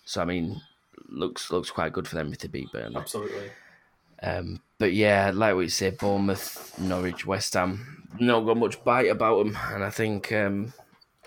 so 0.04 0.20
I 0.20 0.24
mean, 0.24 0.60
looks 1.08 1.50
looks 1.52 1.70
quite 1.70 1.92
good 1.92 2.08
for 2.08 2.16
them 2.16 2.32
if 2.32 2.38
they 2.40 2.48
beat 2.48 2.72
Burnley. 2.72 2.96
Absolutely. 2.96 3.50
Um, 4.22 4.60
but 4.84 4.92
yeah, 4.92 5.30
like 5.32 5.56
we 5.56 5.70
say, 5.70 5.88
Bournemouth, 5.88 6.78
Norwich, 6.78 7.24
West 7.24 7.54
Ham, 7.54 8.06
not 8.20 8.40
got 8.44 8.58
much 8.58 8.84
bite 8.84 9.08
about 9.08 9.38
them, 9.38 9.56
and 9.72 9.82
I 9.82 9.88
think 9.88 10.30
um, 10.30 10.74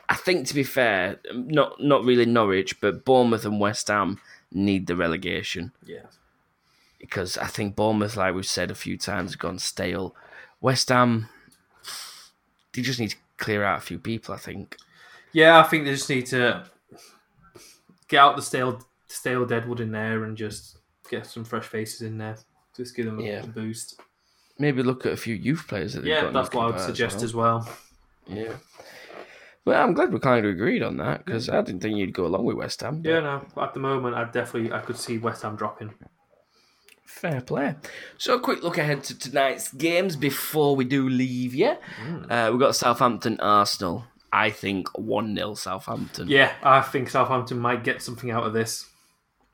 I 0.08 0.14
think 0.14 0.46
to 0.46 0.54
be 0.54 0.62
fair, 0.62 1.20
not 1.34 1.82
not 1.82 2.04
really 2.04 2.28
Norwich, 2.28 2.80
but 2.80 3.04
Bournemouth 3.04 3.46
and 3.46 3.60
West 3.60 3.88
Ham 3.88 4.20
need 4.52 4.86
the 4.86 4.96
relegation 4.96 5.72
Yeah. 5.84 6.06
because 7.00 7.36
I 7.40 7.48
think 7.48 7.76
Bournemouth, 7.76 8.16
like 8.16 8.36
we've 8.36 8.46
said 8.46 8.70
a 8.70 8.76
few 8.76 8.96
times, 8.96 9.32
have 9.32 9.40
gone 9.40 9.58
stale. 9.58 10.16
West 10.62 10.90
Ham, 10.90 11.30
they 12.74 12.84
just 12.84 13.00
need 13.00 13.10
to 13.10 13.18
clear 13.38 13.64
out 13.64 13.80
a 13.80 13.82
few 13.82 13.98
people. 13.98 14.36
I 14.36 14.38
think. 14.38 14.78
Yeah, 15.34 15.58
I 15.60 15.64
think 15.64 15.84
they 15.86 15.92
just 15.96 16.10
need 16.12 16.28
to 16.28 16.64
get 18.08 18.20
out 18.20 18.36
the 18.36 18.44
stale 18.44 18.84
stale 19.08 19.48
deadwood 19.48 19.80
in 19.80 19.92
there 19.94 20.24
and 20.26 20.38
just 20.38 20.78
get 21.10 21.26
some 21.26 21.44
fresh 21.44 21.66
faces 21.66 22.02
in 22.04 22.20
there. 22.20 22.38
Just 22.78 22.96
give 22.96 23.06
them 23.06 23.20
a, 23.20 23.24
Yeah. 23.24 23.44
a 23.44 23.48
boost. 23.48 24.00
Maybe 24.60 24.82
look 24.84 25.06
at 25.06 25.12
a 25.14 25.18
few 25.18 25.36
youth 25.36 25.68
players 25.68 25.94
that 25.94 26.02
they've 26.02 26.10
Yeah, 26.12 26.30
that's 26.30 26.54
what 26.54 26.64
I 26.64 26.72
would 26.72 26.80
suggest 26.80 27.18
about 27.18 27.24
as 27.26 27.34
well. 27.36 27.70
Yeah. 28.28 28.54
Well, 29.66 29.84
I'm 29.84 29.94
glad 29.94 30.14
we 30.14 30.20
kind 30.20 30.46
of 30.46 30.52
agreed 30.52 30.82
on 30.82 30.98
that 30.98 31.26
because 31.26 31.50
I 31.50 31.62
didn't 31.62 31.82
think 31.82 31.98
you'd 31.98 32.14
go 32.14 32.26
along 32.26 32.46
with 32.46 32.56
West 32.56 32.82
Ham. 32.82 33.02
but 33.02 33.10
Yeah, 33.10 33.20
no. 33.20 33.46
At 33.62 33.74
the 33.74 33.80
moment, 33.82 34.16
I 34.16 34.24
definitely 34.24 34.72
I 34.72 34.80
could 34.80 34.98
see 34.98 35.18
West 35.18 35.42
Ham 35.44 35.56
dropping. 35.58 35.94
Fair 37.06 37.42
play. 37.42 37.76
So, 38.18 38.36
a 38.36 38.40
quick 38.40 38.62
look 38.64 38.78
ahead 38.78 39.04
to 39.06 39.18
tonight's 39.18 39.74
games 39.74 40.16
before 40.16 40.76
we 40.76 40.86
do 40.86 41.08
leave. 41.10 41.54
Yeah, 41.56 41.78
uh, 42.30 42.50
we've 42.52 42.60
got 42.60 42.76
Southampton, 42.76 43.40
Arsenal. 43.40 44.06
I 44.32 44.50
think 44.52 44.96
one 44.98 45.36
0 45.36 45.56
Southampton. 45.56 46.28
Yeah, 46.28 46.52
I 46.62 46.82
think 46.82 47.10
Southampton 47.10 47.58
might 47.60 47.84
get 47.84 48.02
something 48.02 48.30
out 48.30 48.44
of 48.44 48.54
this. 48.54 48.86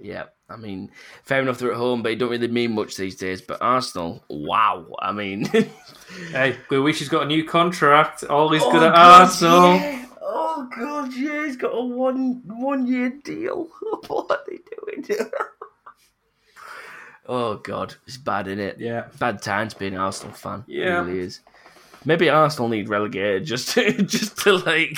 Yeah, 0.03 0.25
I 0.49 0.57
mean, 0.57 0.91
fair 1.23 1.41
enough 1.41 1.59
they're 1.59 1.71
at 1.71 1.77
home, 1.77 2.03
but 2.03 2.11
it 2.11 2.19
don't 2.19 2.29
really 2.29 2.49
mean 2.49 2.73
much 2.75 2.97
these 2.97 3.15
days. 3.15 3.41
But 3.41 3.61
Arsenal, 3.61 4.21
wow. 4.29 4.85
I 4.99 5.13
mean, 5.13 5.45
Hey, 6.31 6.57
we 6.69 6.79
wish 6.79 6.99
he's 6.99 7.09
got 7.09 7.23
a 7.23 7.25
new 7.25 7.43
contract. 7.45 8.23
All 8.25 8.51
he's 8.51 8.61
oh, 8.63 8.71
good 8.71 8.83
Oh, 8.83 8.87
at 8.87 8.93
God, 8.93 9.21
Arsenal. 9.21 9.75
yeah. 9.75 10.05
Oh 10.21 10.69
god, 10.77 11.13
yeah, 11.13 11.45
he's 11.45 11.55
got 11.57 11.69
a 11.69 11.81
one 11.83 12.41
one 12.45 12.85
year 12.85 13.09
deal. 13.23 13.69
what 14.07 14.29
are 14.29 14.39
they 14.47 14.59
doing? 15.05 15.19
oh 17.27 17.55
god, 17.55 17.95
it's 18.05 18.17
bad, 18.17 18.47
is 18.47 18.59
it? 18.59 18.79
Yeah. 18.79 19.05
Bad 19.19 19.41
times 19.41 19.73
being 19.73 19.93
an 19.93 20.01
Arsenal 20.01 20.33
fan. 20.33 20.63
Yeah. 20.67 21.01
It 21.01 21.05
really 21.05 21.19
is. 21.19 21.39
Maybe 22.05 22.29
Arsenal 22.29 22.67
need 22.67 22.89
relegated 22.89 23.45
just 23.45 23.69
to 23.69 24.03
just 24.03 24.37
to 24.39 24.57
like 24.57 24.97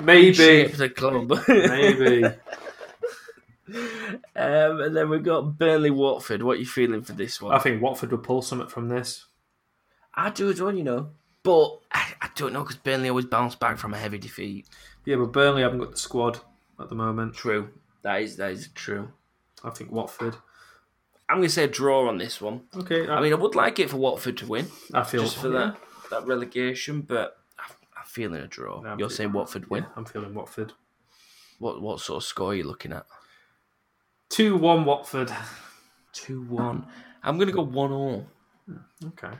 Maybe. 0.00 0.66
the 0.66 0.90
club. 0.90 1.32
Maybe. 1.48 2.24
Um, 4.36 4.80
and 4.80 4.96
then 4.96 5.08
we've 5.08 5.22
got 5.22 5.58
Burnley 5.58 5.90
Watford. 5.90 6.42
What 6.42 6.56
are 6.56 6.60
you 6.60 6.66
feeling 6.66 7.02
for 7.02 7.12
this 7.12 7.40
one? 7.40 7.54
I 7.54 7.58
think 7.58 7.82
Watford 7.82 8.10
would 8.12 8.22
pull 8.22 8.42
something 8.42 8.68
from 8.68 8.88
this. 8.88 9.26
I 10.14 10.30
do 10.30 10.50
as 10.50 10.60
well, 10.60 10.74
you 10.74 10.84
know. 10.84 11.10
But 11.42 11.78
I, 11.92 12.06
I 12.20 12.28
don't 12.36 12.52
know 12.52 12.62
because 12.62 12.76
Burnley 12.76 13.08
always 13.08 13.24
bounce 13.24 13.54
back 13.54 13.78
from 13.78 13.94
a 13.94 13.98
heavy 13.98 14.18
defeat. 14.18 14.66
Yeah, 15.04 15.16
but 15.16 15.32
Burnley 15.32 15.62
haven't 15.62 15.80
got 15.80 15.92
the 15.92 15.96
squad 15.96 16.40
at 16.78 16.88
the 16.88 16.94
moment. 16.94 17.34
True. 17.34 17.70
That 18.02 18.22
is 18.22 18.36
that 18.36 18.52
is 18.52 18.68
true. 18.74 19.10
I 19.64 19.70
think 19.70 19.90
Watford. 19.90 20.36
I'm 21.28 21.38
going 21.38 21.48
to 21.48 21.54
say 21.54 21.64
a 21.64 21.68
draw 21.68 22.08
on 22.08 22.18
this 22.18 22.40
one. 22.40 22.62
Okay, 22.76 23.08
I, 23.08 23.16
I 23.16 23.20
mean, 23.22 23.32
I 23.32 23.36
would 23.36 23.54
like 23.54 23.78
it 23.78 23.88
for 23.88 23.96
Watford 23.96 24.36
to 24.38 24.46
win, 24.46 24.66
I 24.92 25.02
feel 25.02 25.22
just 25.22 25.38
for 25.38 25.50
yeah. 25.50 25.58
that, 25.58 25.76
that 26.10 26.26
relegation, 26.26 27.00
but 27.00 27.38
I- 27.58 27.72
I'm 27.96 28.04
feeling 28.04 28.40
a 28.42 28.46
draw. 28.46 28.82
No, 28.82 28.96
You're 28.98 29.08
saying 29.08 29.32
Watford 29.32 29.70
win? 29.70 29.84
Yeah, 29.84 29.88
I'm 29.96 30.04
feeling 30.04 30.34
Watford. 30.34 30.72
What 31.58 31.80
what 31.80 32.00
sort 32.00 32.22
of 32.22 32.26
score 32.28 32.50
are 32.50 32.54
you 32.54 32.64
looking 32.64 32.92
at? 32.92 33.06
2 34.32 34.56
1 34.56 34.84
Watford. 34.86 35.30
2 36.14 36.42
1. 36.44 36.86
I'm 37.22 37.36
going 37.36 37.48
to 37.48 37.52
go 37.52 37.62
1 37.62 37.92
all. 37.92 38.26
Okay. 39.08 39.36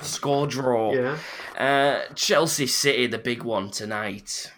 Score 0.00 0.48
draw. 0.48 0.92
Yeah. 0.92 1.18
Uh, 1.56 2.12
Chelsea 2.14 2.66
City, 2.66 3.06
the 3.06 3.18
big 3.18 3.44
one 3.44 3.70
tonight. 3.70 4.50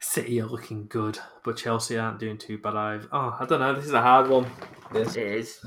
City 0.00 0.40
are 0.40 0.46
looking 0.46 0.86
good, 0.88 1.20
but 1.44 1.56
Chelsea 1.56 1.96
aren't 1.96 2.18
doing 2.18 2.36
too 2.36 2.58
bad 2.58 2.74
either. 2.74 3.08
Oh, 3.12 3.36
I 3.38 3.44
don't 3.46 3.60
know. 3.60 3.74
This 3.74 3.84
is 3.86 3.92
a 3.92 4.02
hard 4.02 4.28
one. 4.28 4.50
This. 4.92 5.16
It 5.16 5.26
is. 5.26 5.64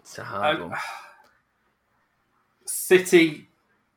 It's 0.00 0.18
a 0.18 0.24
hard 0.24 0.56
I- 0.56 0.60
one. 0.60 0.76
City 2.64 3.48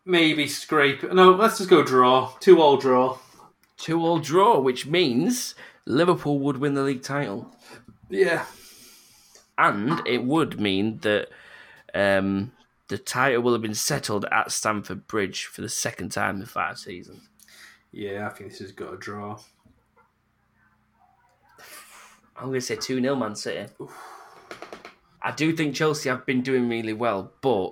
maybe 0.05 0.47
scrape. 0.47 1.11
No, 1.11 1.31
let's 1.31 1.57
just 1.57 1.71
go 1.71 1.83
draw. 1.83 2.31
2 2.39 2.61
all 2.61 2.77
draw. 2.77 3.17
2 3.79 4.01
all 4.05 4.19
draw, 4.19 4.59
which 4.59 4.85
means 4.85 5.55
Liverpool 5.85 6.39
would 6.39 6.57
win 6.57 6.73
the 6.75 6.83
league 6.83 7.01
title. 7.03 7.53
Yeah. 8.09 8.45
and 9.57 10.01
it 10.07 10.23
would 10.23 10.59
mean 10.59 10.99
that 10.99 11.27
um, 11.93 12.51
the 12.87 12.97
title 12.97 13.41
will 13.41 13.53
have 13.53 13.61
been 13.61 13.73
settled 13.75 14.25
at 14.31 14.51
Stamford 14.51 15.05
Bridge 15.07 15.45
for 15.45 15.61
the 15.61 15.69
second 15.69 16.09
time 16.09 16.39
in 16.39 16.45
five 16.45 16.77
seasons. 16.79 17.27
Yeah, 17.91 18.27
I 18.27 18.29
think 18.29 18.51
this 18.51 18.59
has 18.59 18.71
got 18.71 18.93
a 18.93 18.97
draw. 18.97 19.39
I'm 22.35 22.45
going 22.47 22.53
to 22.53 22.61
say 22.61 22.75
2 22.75 23.01
0 23.01 23.15
Man 23.15 23.35
City. 23.35 23.71
I 25.21 25.31
do 25.31 25.53
think 25.55 25.75
Chelsea 25.75 26.09
have 26.09 26.25
been 26.25 26.41
doing 26.41 26.69
really 26.69 26.93
well, 26.93 27.31
but 27.41 27.71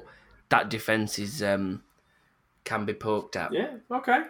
that 0.50 0.70
defence 0.70 1.18
is 1.18 1.42
um, 1.42 1.84
can 2.66 2.84
be 2.86 2.94
poked 2.94 3.36
at. 3.38 3.54
Yeah, 3.54 3.78
okay. 3.90 4.24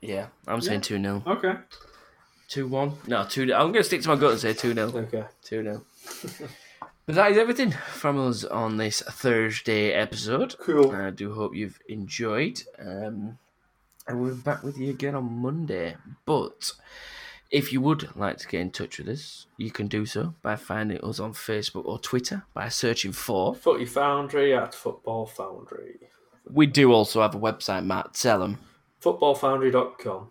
Yeah, 0.00 0.26
I'm 0.46 0.60
saying 0.60 0.82
2 0.82 1.00
0. 1.00 1.22
Okay. 1.26 1.54
2 2.48 2.66
1. 2.66 2.92
No, 3.08 3.24
2 3.28 3.42
I'm 3.54 3.72
going 3.72 3.74
to 3.74 3.84
stick 3.84 4.02
to 4.02 4.08
my 4.08 4.16
gut 4.16 4.32
and 4.32 4.40
say 4.40 4.52
2 4.52 4.74
0. 4.74 4.88
Okay. 4.88 5.24
2 5.44 5.62
0. 5.62 6.48
But 7.08 7.14
that 7.14 7.32
is 7.32 7.38
everything 7.38 7.70
from 7.70 8.18
us 8.18 8.44
on 8.44 8.76
this 8.76 9.00
Thursday 9.00 9.92
episode. 9.92 10.56
Cool. 10.58 10.94
I 10.94 11.08
do 11.08 11.32
hope 11.32 11.54
you've 11.54 11.80
enjoyed. 11.88 12.62
Um, 12.78 13.38
and 14.06 14.20
we'll 14.20 14.34
be 14.34 14.42
back 14.42 14.62
with 14.62 14.76
you 14.76 14.90
again 14.90 15.14
on 15.14 15.40
Monday. 15.40 15.96
But 16.26 16.72
if 17.50 17.72
you 17.72 17.80
would 17.80 18.14
like 18.14 18.36
to 18.36 18.46
get 18.46 18.60
in 18.60 18.70
touch 18.70 18.98
with 18.98 19.08
us, 19.08 19.46
you 19.56 19.70
can 19.70 19.86
do 19.88 20.04
so 20.04 20.34
by 20.42 20.56
finding 20.56 21.02
us 21.02 21.18
on 21.18 21.32
Facebook 21.32 21.86
or 21.86 21.98
Twitter 21.98 22.42
by 22.52 22.68
searching 22.68 23.12
for. 23.12 23.54
Footie 23.54 23.88
Foundry 23.88 24.54
at 24.54 24.74
Football 24.74 25.24
Foundry. 25.24 26.10
We 26.50 26.66
do 26.66 26.92
also 26.92 27.22
have 27.22 27.34
a 27.34 27.38
website, 27.38 27.86
Matt. 27.86 28.12
Tell 28.12 28.40
them. 28.40 28.58
Footballfoundry.com. 29.02 30.30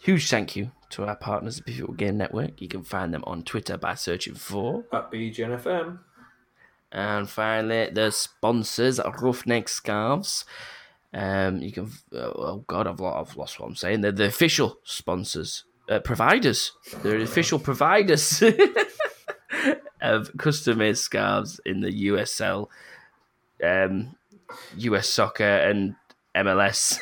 Huge 0.00 0.28
thank 0.28 0.54
you 0.54 0.70
to 0.90 1.04
our 1.04 1.16
partners, 1.16 1.56
the 1.56 1.62
People 1.62 1.94
Game 1.94 2.18
Network. 2.18 2.60
You 2.60 2.68
can 2.68 2.82
find 2.82 3.12
them 3.12 3.24
on 3.26 3.42
Twitter 3.42 3.78
by 3.78 3.94
searching 3.94 4.34
for. 4.34 4.84
At 4.92 5.10
BGNFM. 5.10 5.98
And 6.92 7.28
finally, 7.28 7.90
the 7.90 8.10
sponsors, 8.10 8.98
Ruffneck 8.98 9.68
Scarves. 9.68 10.44
Um, 11.12 11.62
you 11.62 11.72
can. 11.72 11.90
Oh 12.12 12.64
God, 12.66 12.86
I've 12.86 13.00
lost, 13.00 13.30
I've 13.30 13.36
lost 13.36 13.60
what 13.60 13.66
I'm 13.66 13.76
saying. 13.76 14.00
They're 14.00 14.12
the 14.12 14.26
official 14.26 14.78
sponsors, 14.84 15.64
uh, 15.88 16.00
providers. 16.00 16.72
They're 17.02 17.18
the 17.18 17.24
official 17.24 17.58
providers 17.58 18.42
of 20.00 20.30
custom-made 20.36 20.98
scarves 20.98 21.60
in 21.64 21.80
the 21.80 22.08
USL, 22.08 22.68
um, 23.64 24.16
US 24.76 25.08
Soccer, 25.08 25.44
and 25.44 25.96
MLS. 26.36 26.98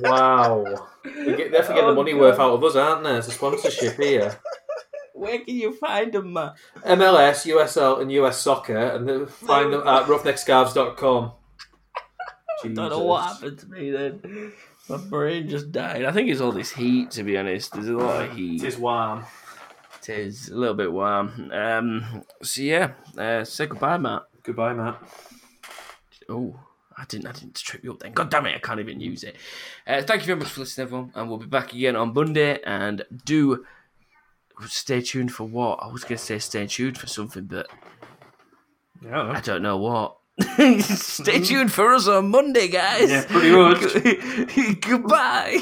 Wow. 0.00 0.64
we 1.04 1.36
get, 1.36 1.52
definitely 1.52 1.74
getting 1.74 1.84
Oh, 1.84 1.88
the 1.90 1.94
money 1.94 2.12
God. 2.12 2.20
worth 2.20 2.38
out 2.38 2.52
of 2.54 2.64
us, 2.64 2.76
aren't 2.76 3.04
they? 3.04 3.16
It's 3.16 3.28
a 3.28 3.32
sponsorship 3.32 3.96
here. 4.00 4.38
Where 5.14 5.38
can 5.38 5.54
you 5.56 5.72
find 5.74 6.12
them, 6.12 6.32
Matt? 6.32 6.54
MLS, 6.84 7.46
USL, 7.46 8.00
and 8.02 8.10
US 8.12 8.38
Soccer, 8.40 8.76
and 8.76 9.08
then 9.08 9.26
find 9.26 9.72
them 9.72 9.86
at 9.86 10.06
ruffneckscarves.com. 10.06 11.32
I 12.64 12.68
don't 12.68 12.90
know 12.90 12.98
what 13.04 13.22
happened 13.24 13.58
to 13.60 13.66
me 13.68 13.90
then. 13.90 14.52
My 14.88 14.96
brain 14.96 15.48
just 15.48 15.70
died. 15.72 16.04
I 16.04 16.12
think 16.12 16.28
it's 16.28 16.40
all 16.40 16.52
this 16.52 16.72
heat, 16.72 17.10
to 17.12 17.22
be 17.22 17.38
honest. 17.38 17.72
There's 17.72 17.88
a 17.88 17.92
lot 17.92 18.24
of 18.24 18.36
heat. 18.36 18.62
It 18.62 18.66
is 18.66 18.76
warm. 18.76 19.24
It 20.02 20.08
is 20.10 20.48
a 20.48 20.56
little 20.56 20.74
bit 20.74 20.92
warm. 20.92 21.50
Um, 21.52 22.24
so 22.42 22.60
yeah, 22.62 22.92
uh, 23.16 23.44
say 23.44 23.66
goodbye, 23.66 23.96
Matt. 23.96 24.22
Goodbye, 24.42 24.74
Matt. 24.74 25.00
Oh, 26.28 26.58
I 26.96 27.04
didn't. 27.06 27.26
I 27.26 27.32
didn't 27.32 27.54
trip 27.56 27.82
you 27.84 27.92
up 27.92 28.00
then. 28.00 28.12
God 28.12 28.30
damn 28.30 28.46
it! 28.46 28.54
I 28.54 28.58
can't 28.58 28.80
even 28.80 29.00
use 29.00 29.24
it. 29.24 29.36
Uh, 29.86 30.02
thank 30.02 30.22
you 30.22 30.26
very 30.26 30.38
much 30.38 30.48
for 30.48 30.60
listening, 30.60 30.86
everyone, 30.86 31.12
and 31.14 31.28
we'll 31.28 31.38
be 31.38 31.46
back 31.46 31.72
again 31.72 31.96
on 31.96 32.14
Monday. 32.14 32.60
And 32.64 33.04
do 33.24 33.64
stay 34.66 35.00
tuned 35.00 35.32
for 35.32 35.44
what 35.44 35.80
I 35.82 35.88
was 35.88 36.04
going 36.04 36.18
to 36.18 36.24
say. 36.24 36.38
Stay 36.38 36.66
tuned 36.66 36.96
for 36.98 37.06
something, 37.06 37.44
but 37.44 37.68
Yeah. 39.02 39.30
I 39.32 39.40
don't 39.40 39.62
know 39.62 39.76
what. 39.76 40.16
stay 40.80 41.40
tuned 41.40 41.72
for 41.72 41.94
us 41.94 42.08
on 42.08 42.30
Monday, 42.30 42.68
guys. 42.68 43.10
Yeah, 43.10 43.24
pretty 43.28 43.50
much. 43.52 44.80
Goodbye. 44.80 45.58